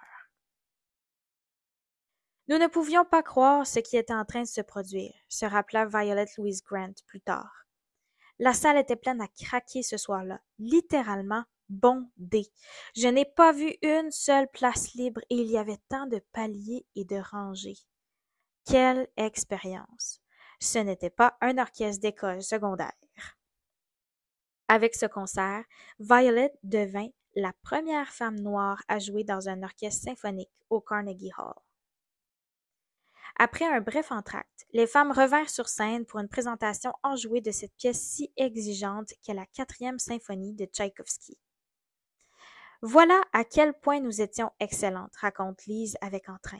Nous 2.50 2.58
ne 2.58 2.68
pouvions 2.68 3.06
pas 3.06 3.24
croire 3.24 3.66
ce 3.66 3.80
qui 3.80 3.96
était 3.96 4.14
en 4.14 4.26
train 4.26 4.42
de 4.42 4.48
se 4.48 4.60
produire, 4.60 5.14
se 5.30 5.46
rappela 5.46 5.86
Violet 5.86 6.28
Louise 6.38 6.62
Grant 6.66 6.96
plus 7.08 7.22
tard. 7.22 7.60
La 8.40 8.54
salle 8.54 8.78
était 8.78 8.96
pleine 8.96 9.22
à 9.22 9.28
craquer 9.28 9.84
ce 9.84 9.98
soir-là, 9.98 10.40
littéralement 10.60 11.44
bondée. 11.68 12.48
Je 12.96 13.08
n'ai 13.08 13.26
pas 13.26 13.52
vu 13.52 13.76
une 13.82 14.12
seule 14.12 14.48
place 14.48 14.94
libre 14.94 15.22
et 15.30 15.36
il 15.36 15.52
y 15.52 15.58
avait 15.58 15.80
tant 15.90 16.08
de 16.08 16.22
paliers 16.32 16.86
et 16.96 17.06
de 17.06 17.18
rangées. 17.18 17.78
Quelle 18.66 19.08
expérience! 19.18 20.22
Ce 20.62 20.80
n'était 20.80 21.10
pas 21.10 21.38
un 21.42 21.58
orchestre 21.58 22.02
d'école 22.02 22.42
secondaire. 22.42 22.94
Avec 24.68 24.96
ce 24.96 25.06
concert, 25.06 25.64
Violet 26.00 26.54
devint 26.64 27.10
la 27.36 27.54
première 27.64 28.10
femme 28.10 28.40
noire 28.40 28.82
à 28.88 29.00
jouer 29.00 29.24
dans 29.24 29.50
un 29.50 29.64
orchestre 29.64 30.04
symphonique 30.04 30.52
au 30.70 30.82
Carnegie 30.82 31.32
Hall. 31.38 31.56
Après 33.42 33.64
un 33.64 33.80
bref 33.80 34.12
entracte, 34.12 34.68
les 34.74 34.86
femmes 34.86 35.14
revinrent 35.14 35.50
sur 35.50 35.70
scène 35.70 36.06
pour 36.06 36.20
une 36.20 36.28
présentation 36.28 36.92
enjouée 37.04 37.40
de 37.40 37.52
cette 37.52 37.74
pièce 37.78 38.02
si 38.02 38.34
exigeante 38.36 39.14
qu'est 39.24 39.34
la 39.34 39.46
quatrième 39.46 39.98
symphonie 39.98 40.54
de 40.54 40.66
Tchaïkovski. 40.66 41.38
Voilà 42.82 43.22
à 43.32 43.46
quel 43.46 43.74
point 43.74 44.02
nous 44.02 44.20
étions 44.20 44.52
excellentes, 44.60 45.16
raconte 45.16 45.66
Lise 45.68 45.98
avec 46.02 46.28
entrain. 46.28 46.60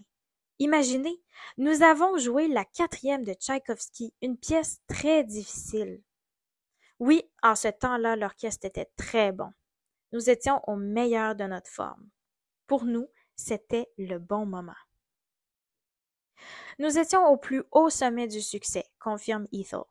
Imaginez, 0.60 1.22
nous 1.58 1.84
avons 1.84 2.18
joué 2.18 2.48
la 2.48 2.64
quatrième 2.64 3.26
de 3.26 3.34
Tchaïkovski, 3.34 4.14
une 4.22 4.38
pièce 4.38 4.80
très 4.88 5.26
difficile. 5.26 6.02
Oui, 7.00 7.30
en 7.44 7.56
ce 7.56 7.68
temps-là, 7.68 8.16
l'orchestre 8.16 8.66
était 8.66 8.90
très 8.96 9.34
bon. 9.34 9.52
Nous 10.14 10.30
étions 10.30 10.62
au 10.66 10.78
meilleur 10.78 11.36
de 11.36 11.44
notre 11.44 11.70
forme. 11.70 12.08
Pour 12.68 12.86
nous, 12.86 13.10
c'était 13.36 13.90
le 13.98 14.18
bon 14.18 14.46
moment. 14.46 14.72
Nous 16.78 16.98
étions 16.98 17.26
au 17.28 17.38
plus 17.38 17.64
haut 17.72 17.90
sommet 17.90 18.28
du 18.28 18.42
succès, 18.42 18.86
confirme 19.00 19.48
Ethel. 19.52 19.82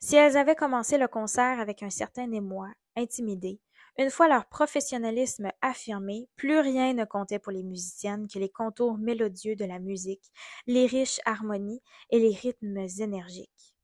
Si 0.00 0.16
elles 0.16 0.36
avaient 0.36 0.56
commencé 0.56 0.96
le 0.98 1.08
concert 1.08 1.60
avec 1.60 1.82
un 1.82 1.90
certain 1.90 2.30
émoi, 2.32 2.68
intimidées, 2.96 3.60
une 3.98 4.10
fois 4.10 4.28
leur 4.28 4.46
professionnalisme 4.46 5.50
affirmé, 5.60 6.28
plus 6.36 6.58
rien 6.58 6.94
ne 6.94 7.04
comptait 7.04 7.38
pour 7.38 7.52
les 7.52 7.62
musiciennes 7.62 8.28
que 8.28 8.38
les 8.38 8.48
contours 8.48 8.96
mélodieux 8.96 9.56
de 9.56 9.64
la 9.64 9.78
musique, 9.78 10.24
les 10.66 10.86
riches 10.86 11.20
harmonies 11.26 11.82
et 12.08 12.18
les 12.18 12.34
rythmes 12.34 12.86
énergiques. 12.98 13.74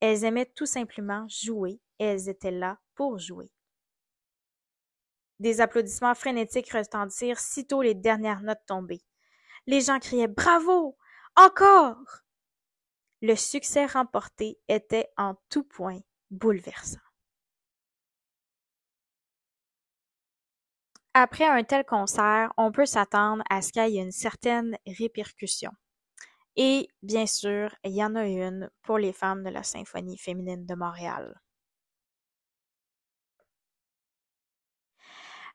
Elles 0.00 0.24
aimaient 0.24 0.50
tout 0.54 0.66
simplement 0.66 1.26
jouer 1.28 1.80
et 1.98 2.04
elles 2.04 2.28
étaient 2.28 2.52
là 2.52 2.78
pour 2.94 3.18
jouer. 3.18 3.50
Des 5.40 5.60
applaudissements 5.60 6.14
frénétiques 6.14 6.70
retentirent 6.72 7.40
sitôt 7.40 7.82
les 7.82 7.94
dernières 7.94 8.42
notes 8.42 8.64
tombées. 8.66 9.02
Les 9.68 9.82
gens 9.82 9.98
criaient 9.98 10.28
Bravo! 10.28 10.96
Encore! 11.36 12.22
Le 13.20 13.36
succès 13.36 13.84
remporté 13.84 14.58
était 14.66 15.10
en 15.18 15.34
tout 15.50 15.62
point 15.62 16.00
bouleversant. 16.30 17.02
Après 21.12 21.44
un 21.44 21.62
tel 21.64 21.84
concert, 21.84 22.50
on 22.56 22.72
peut 22.72 22.86
s'attendre 22.86 23.44
à 23.50 23.60
ce 23.60 23.72
qu'il 23.72 23.86
y 23.88 23.98
ait 23.98 24.02
une 24.02 24.10
certaine 24.10 24.78
répercussion. 24.86 25.72
Et 26.56 26.88
bien 27.02 27.26
sûr, 27.26 27.74
il 27.84 27.94
y 27.94 28.02
en 28.02 28.14
a 28.14 28.24
une 28.24 28.70
pour 28.84 28.96
les 28.96 29.12
femmes 29.12 29.44
de 29.44 29.50
la 29.50 29.64
Symphonie 29.64 30.16
féminine 30.16 30.64
de 30.64 30.74
Montréal. 30.76 31.38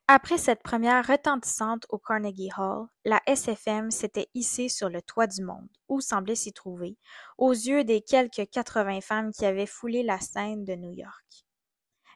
Après 0.09 0.37
cette 0.37 0.63
première 0.63 1.07
retentissante 1.07 1.85
au 1.87 1.97
Carnegie 1.97 2.49
Hall, 2.57 2.87
la 3.05 3.21
SFM 3.25 3.89
s'était 3.89 4.27
hissée 4.33 4.67
sur 4.67 4.89
le 4.89 5.01
toit 5.01 5.27
du 5.27 5.41
monde, 5.41 5.69
où 5.87 6.01
semblait 6.01 6.35
s'y 6.35 6.51
trouver, 6.51 6.97
aux 7.37 7.53
yeux 7.53 7.85
des 7.85 8.01
quelques 8.01 8.49
quatre-vingts 8.51 8.99
femmes 8.99 9.31
qui 9.31 9.45
avaient 9.45 9.65
foulé 9.65 10.03
la 10.03 10.19
scène 10.19 10.65
de 10.65 10.75
New 10.75 10.91
York. 10.91 11.45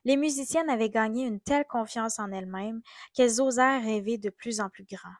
Les 0.03 0.17
musiciennes 0.17 0.69
avaient 0.69 0.89
gagné 0.89 1.25
une 1.25 1.39
telle 1.39 1.65
confiance 1.65 2.19
en 2.19 2.33
elles-mêmes 2.33 2.81
qu'elles 3.13 3.41
osèrent 3.41 3.81
rêver 3.81 4.17
de 4.17 4.31
plus 4.31 4.59
en 4.59 4.69
plus 4.69 4.85
grand. 4.85 5.15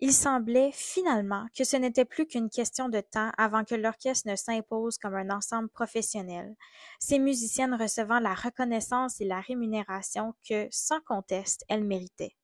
Il 0.00 0.12
semblait, 0.12 0.70
finalement, 0.72 1.46
que 1.56 1.64
ce 1.64 1.76
n'était 1.76 2.04
plus 2.04 2.24
qu'une 2.26 2.50
question 2.50 2.88
de 2.88 3.00
temps 3.00 3.32
avant 3.36 3.64
que 3.64 3.74
l'orchestre 3.74 4.28
ne 4.28 4.36
s'impose 4.36 4.96
comme 4.96 5.16
un 5.16 5.28
ensemble 5.30 5.68
professionnel, 5.70 6.54
ces 7.00 7.18
musiciennes 7.18 7.74
recevant 7.74 8.20
la 8.20 8.34
reconnaissance 8.34 9.20
et 9.20 9.24
la 9.24 9.40
rémunération 9.40 10.34
que, 10.48 10.68
sans 10.70 11.00
conteste, 11.00 11.64
elles 11.68 11.82
méritaient. 11.82 12.36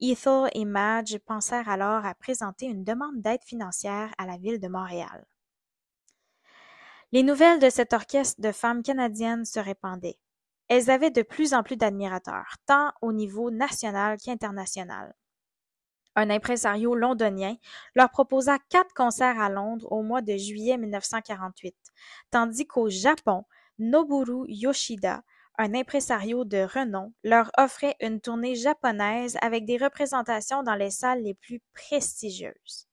Ethel 0.00 0.50
et 0.52 0.64
Madge 0.64 1.18
pensèrent 1.18 1.68
alors 1.68 2.04
à 2.04 2.14
présenter 2.16 2.66
une 2.66 2.84
demande 2.84 3.20
d'aide 3.20 3.44
financière 3.44 4.12
à 4.18 4.26
la 4.26 4.36
ville 4.36 4.58
de 4.58 4.68
Montréal. 4.68 5.26
Les 7.12 7.22
nouvelles 7.22 7.60
de 7.60 7.70
cet 7.70 7.92
orchestre 7.92 8.40
de 8.40 8.50
femmes 8.50 8.82
canadiennes 8.82 9.44
se 9.44 9.60
répandaient. 9.60 10.18
Elles 10.66 10.90
avaient 10.90 11.12
de 11.12 11.22
plus 11.22 11.54
en 11.54 11.62
plus 11.62 11.76
d'admirateurs, 11.76 12.56
tant 12.66 12.92
au 13.00 13.12
niveau 13.12 13.50
national 13.52 14.18
qu'international 14.18 15.14
un 16.18 16.30
impresario 16.30 16.94
londonien, 16.96 17.56
leur 17.94 18.10
proposa 18.10 18.58
quatre 18.68 18.92
concerts 18.92 19.40
à 19.40 19.48
Londres 19.48 19.86
au 19.92 20.02
mois 20.02 20.20
de 20.20 20.36
juillet 20.36 20.76
1948, 20.76 21.76
tandis 22.30 22.66
qu'au 22.66 22.88
Japon, 22.88 23.44
Noboru 23.78 24.44
Yoshida, 24.48 25.22
un 25.58 25.74
impresario 25.74 26.44
de 26.44 26.58
renom, 26.58 27.12
leur 27.22 27.50
offrait 27.56 27.96
une 28.00 28.20
tournée 28.20 28.56
japonaise 28.56 29.36
avec 29.42 29.64
des 29.64 29.76
représentations 29.76 30.64
dans 30.64 30.74
les 30.74 30.90
salles 30.90 31.22
les 31.22 31.34
plus 31.34 31.60
prestigieuses. 31.72 32.88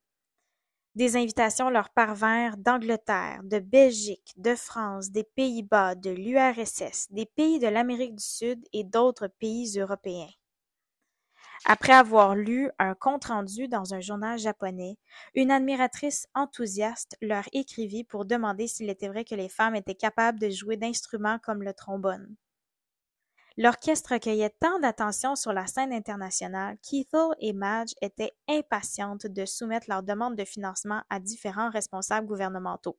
Des 0.93 1.17
invitations 1.17 1.69
leur 1.69 1.89
parvinrent 1.89 2.57
d'Angleterre, 2.57 3.41
de 3.43 3.59
Belgique, 3.59 4.33
de 4.37 4.55
France, 4.55 5.09
des 5.09 5.23
Pays-Bas, 5.23 5.95
de 5.95 6.11
l'URSS, 6.11 7.07
des 7.11 7.25
pays 7.25 7.59
de 7.59 7.67
l'Amérique 7.67 8.15
du 8.15 8.23
Sud 8.23 8.63
et 8.71 8.83
d'autres 8.83 9.27
pays 9.27 9.77
européens. 9.79 10.29
Après 11.63 11.93
avoir 11.93 12.35
lu 12.35 12.69
un 12.79 12.93
compte-rendu 12.93 13.67
dans 13.67 13.93
un 13.93 14.01
journal 14.01 14.37
japonais, 14.37 14.97
une 15.33 15.51
admiratrice 15.51 16.27
enthousiaste 16.35 17.15
leur 17.21 17.45
écrivit 17.53 18.03
pour 18.03 18.25
demander 18.25 18.67
s'il 18.67 18.89
était 18.89 19.07
vrai 19.07 19.23
que 19.23 19.35
les 19.35 19.49
femmes 19.49 19.75
étaient 19.75 19.95
capables 19.95 20.39
de 20.39 20.49
jouer 20.49 20.75
d'instruments 20.75 21.39
comme 21.39 21.63
le 21.63 21.73
trombone. 21.73 22.35
L'orchestre 23.57 24.13
recueillait 24.13 24.53
tant 24.59 24.79
d'attention 24.79 25.35
sur 25.37 25.53
la 25.53 25.65
scène 25.65 25.93
internationale 25.93 26.77
qu'Ethel 26.81 27.29
et 27.39 27.53
Madge 27.53 27.93
étaient 28.01 28.33
impatientes 28.49 29.27
de 29.27 29.45
soumettre 29.45 29.87
leur 29.89 30.03
demande 30.03 30.35
de 30.35 30.43
financement 30.43 31.03
à 31.09 31.21
différents 31.21 31.69
responsables 31.69 32.27
gouvernementaux. 32.27 32.97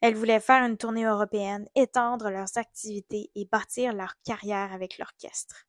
Elles 0.00 0.14
voulaient 0.14 0.40
faire 0.40 0.64
une 0.64 0.76
tournée 0.76 1.04
européenne, 1.04 1.66
étendre 1.74 2.30
leurs 2.30 2.56
activités 2.58 3.30
et 3.34 3.46
bâtir 3.46 3.92
leur 3.92 4.14
carrière 4.22 4.72
avec 4.72 4.98
l'orchestre. 4.98 5.66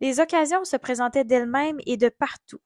Les 0.00 0.20
occasions 0.20 0.64
se 0.64 0.76
présentaient 0.76 1.24
d'elles-mêmes 1.24 1.80
et 1.86 1.96
de 1.96 2.08
partout. 2.08 2.60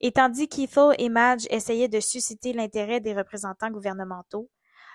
Et 0.00 0.12
tandis 0.12 0.48
qu'Ethel 0.48 0.94
et 0.98 1.08
Madge 1.08 1.46
essayaient 1.50 1.88
de 1.88 2.00
susciter 2.00 2.52
l'intérêt 2.52 3.00
des 3.00 3.14
représentants 3.14 3.70
gouvernementaux, 3.70 4.50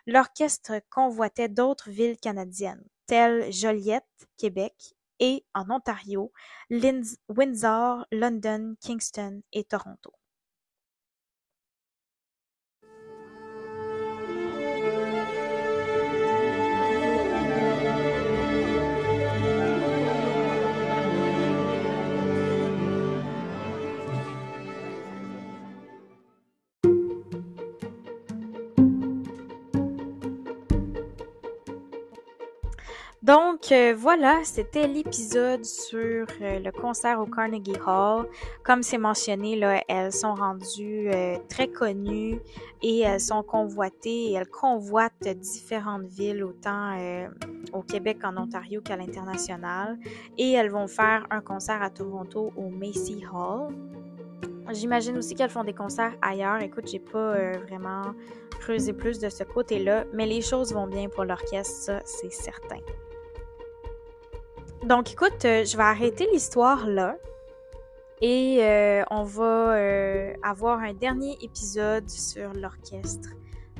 l'orchestre 0.06 0.82
convoitait 0.90 1.50
d'autres 1.50 1.90
villes 1.90 2.18
canadiennes, 2.18 2.84
telles 3.06 3.52
Joliette, 3.52 4.06
Québec, 4.38 4.96
et, 5.20 5.46
en 5.54 5.70
Ontario, 5.70 6.32
Windsor, 6.72 8.06
London, 8.12 8.76
Kingston 8.80 9.42
et 9.52 9.66
Toronto. 9.66 10.14
Donc 33.30 33.72
euh, 33.72 33.94
voilà, 33.96 34.40
c'était 34.44 34.88
l'épisode 34.88 35.64
sur 35.64 36.26
euh, 36.42 36.58
le 36.58 36.72
concert 36.72 37.22
au 37.22 37.28
Carnegie 37.28 37.76
Hall. 37.86 38.26
Comme 38.64 38.82
c'est 38.82 38.98
mentionné, 38.98 39.56
là, 39.56 39.84
elles 39.88 40.12
sont 40.12 40.34
rendues 40.34 41.12
euh, 41.14 41.38
très 41.48 41.68
connues 41.68 42.40
et 42.82 43.02
elles 43.02 43.20
sont 43.20 43.44
convoitées 43.44 44.34
elles 44.34 44.48
convoitent 44.48 45.28
différentes 45.28 46.08
villes, 46.08 46.44
autant 46.44 46.98
au 47.72 47.84
Québec 47.84 48.18
qu'en 48.20 48.36
Ontario 48.36 48.82
qu'à 48.82 48.98
l'international. 48.98 50.00
Et 50.40 50.54
elles 50.54 50.72
vont 50.72 50.88
faire 50.88 51.28
un 51.30 51.42
concert 51.42 51.84
à 51.84 51.92
Toronto 51.92 52.52
au 52.58 52.70
Macy 52.70 53.24
Hall. 53.32 53.68
J'imagine 54.72 55.16
aussi 55.20 55.36
qu'elles 55.36 55.52
font 55.52 55.64
des 55.64 55.76
concerts 55.76 56.16
ailleurs. 56.24 56.64
Écoute, 56.64 56.88
j'ai 56.92 56.98
pas 56.98 57.52
vraiment 57.60 58.16
creusé 58.60 58.92
plus 58.92 59.20
de 59.20 59.30
ce 59.30 59.44
côté-là, 59.44 60.06
mais 60.14 60.26
les 60.26 60.42
choses 60.42 60.74
vont 60.74 60.88
bien 60.88 61.10
pour 61.10 61.26
l'orchestre, 61.26 61.76
ça 61.76 62.00
c'est 62.06 62.32
certain. 62.32 62.80
Donc, 64.84 65.12
écoute, 65.12 65.44
euh, 65.44 65.66
je 65.66 65.76
vais 65.76 65.84
arrêter 65.84 66.28
l'histoire 66.32 66.88
là. 66.88 67.18
Et 68.22 68.60
euh, 68.62 69.04
on 69.12 69.24
va 69.24 69.76
euh, 69.76 70.34
avoir 70.42 70.80
un 70.80 70.94
dernier 70.94 71.38
épisode 71.42 72.10
sur 72.10 72.54
l'orchestre. 72.54 73.30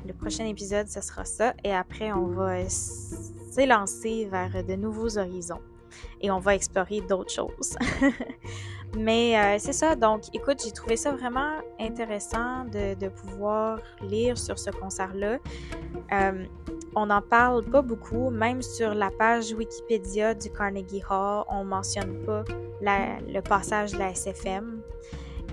Le 0.06 0.12
prochain 0.12 0.46
épisode, 0.46 0.88
ce 0.88 1.00
sera 1.00 1.24
ça. 1.24 1.54
Et 1.64 1.72
après, 1.72 2.12
on 2.12 2.26
va 2.26 2.68
s'élancer 2.68 4.28
vers 4.30 4.64
de 4.64 4.74
nouveaux 4.74 5.18
horizons. 5.18 5.60
Et 6.20 6.30
on 6.30 6.38
va 6.38 6.54
explorer 6.54 7.00
d'autres 7.02 7.32
choses. 7.32 7.76
Mais 8.96 9.58
c'est 9.58 9.72
ça. 9.72 9.94
Donc, 9.94 10.22
écoute, 10.34 10.60
j'ai 10.64 10.72
trouvé 10.72 10.96
ça 10.96 11.12
vraiment 11.12 11.58
intéressant 11.78 12.64
de, 12.64 13.08
pouvoir 13.08 13.78
lire 14.02 14.36
sur 14.36 14.58
ce 14.58 14.70
concert-là 14.70 15.38
on 16.94 17.06
n'en 17.06 17.22
parle 17.22 17.64
pas 17.64 17.82
beaucoup, 17.82 18.30
même 18.30 18.62
sur 18.62 18.94
la 18.94 19.10
page 19.10 19.52
Wikipédia 19.52 20.34
du 20.34 20.50
Carnegie 20.50 21.02
Hall, 21.08 21.44
on 21.48 21.64
mentionne 21.64 22.24
pas 22.24 22.44
le 22.80 23.40
passage 23.40 23.92
de 23.92 23.98
la 23.98 24.10
SFM. 24.10 24.80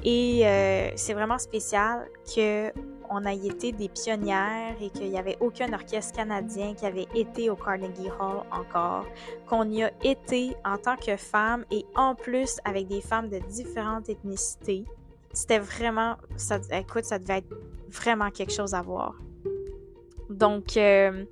Et 0.04 0.48
euh, 0.48 0.90
c'est 0.96 1.14
vraiment 1.14 1.38
spécial 1.38 2.08
que 2.34 2.72
on 3.10 3.26
ait 3.26 3.38
été 3.38 3.72
des 3.72 3.90
pionnières 3.90 4.76
et 4.82 4.90
qu'il 4.90 5.10
n'y 5.10 5.18
avait 5.18 5.38
aucun 5.40 5.72
orchestre 5.74 6.16
canadien 6.16 6.74
qui 6.74 6.86
avait 6.86 7.08
été 7.16 7.50
au 7.50 7.56
Carnegie 7.56 8.10
Hall 8.20 8.44
encore, 8.52 9.06
qu'on 9.48 9.70
y 9.70 9.84
a 9.84 9.92
été 10.04 10.56
en 10.66 10.78
tant 10.78 10.96
que 10.96 11.16
femme 11.18 11.66
et 11.72 11.86
en 11.96 12.16
plus 12.16 12.58
avec 12.66 12.88
des 12.88 13.02
femmes 13.02 13.30
de 13.30 13.40
différentes 13.40 14.10
ethnicités. 14.10 14.86
C'était 15.34 15.60
vraiment, 15.60 16.16
écoute, 16.72 17.06
ça 17.06 17.20
devait 17.20 17.40
être 17.40 17.56
vraiment 17.90 18.32
quelque 18.32 18.54
chose 18.54 18.74
à 18.74 18.82
voir. 18.82 19.16
Donc, 20.30 20.78
euh, 20.78 21.26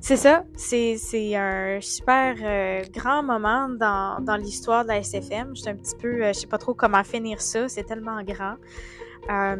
c'est 0.00 0.16
ça. 0.16 0.44
C'est 0.56 1.36
un 1.36 1.78
super 1.80 2.34
euh, 2.42 2.82
grand 2.92 3.22
moment 3.22 3.68
dans, 3.68 4.20
dans 4.20 4.36
l'histoire 4.36 4.82
de 4.82 4.88
la 4.88 4.98
SFM. 4.98 5.54
J'étais 5.54 5.70
un 5.70 5.76
petit 5.76 5.96
peu, 5.96 6.24
euh, 6.24 6.32
je 6.32 6.40
sais 6.40 6.46
pas 6.46 6.58
trop 6.58 6.74
comment 6.74 7.04
finir 7.04 7.40
ça. 7.40 7.68
C'est 7.68 7.84
tellement 7.84 8.20
grand. 8.22 8.56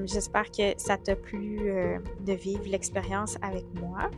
J'espère 0.05 0.51
que 0.51 0.73
ça 0.77 0.97
t'a 0.97 1.17
plu 1.17 1.73
de 2.21 2.33
vivre 2.33 2.65
l'expérience 2.67 3.37
avec 3.43 3.65
moi. 3.75 4.11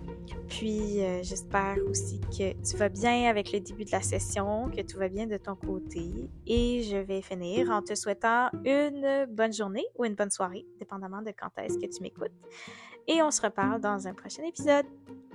Puis 0.49 1.01
j'espère 1.23 1.77
aussi 1.89 2.21
que 2.21 2.53
tu 2.63 2.77
vas 2.77 2.89
bien 2.89 3.29
avec 3.29 3.53
le 3.53 3.61
début 3.61 3.85
de 3.85 3.93
la 3.93 4.03
session, 4.03 4.71
que 4.71 4.83
tout 4.83 4.99
va 4.99 5.09
bien 5.09 5.27
de 5.27 5.37
ton 5.37 5.55
côté. 5.55 6.31
Et 6.47 6.83
je 6.83 6.97
vais 6.97 7.23
finir 7.23 7.71
en 7.71 7.83
te 7.83 7.95
souhaitant 7.95 8.51
une 8.65 9.27
bonne 9.31 9.53
journée 9.53 9.85
ou 9.97 10.05
une 10.05 10.15
bonne 10.15 10.31
soirée, 10.31 10.65
dépendamment 10.79 11.23
de 11.23 11.31
quand 11.31 11.51
est-ce 11.63 11.79
que 11.79 11.87
tu 11.87 12.03
m'écoutes 12.03 12.33
et 13.07 13.23
on 13.23 13.31
se 13.31 13.43
reparle 13.43 13.81
dans 13.81 14.07
un 14.07 14.15
prochain 14.15 14.45
épisode. 14.45 14.87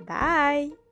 Bye! 0.06 0.89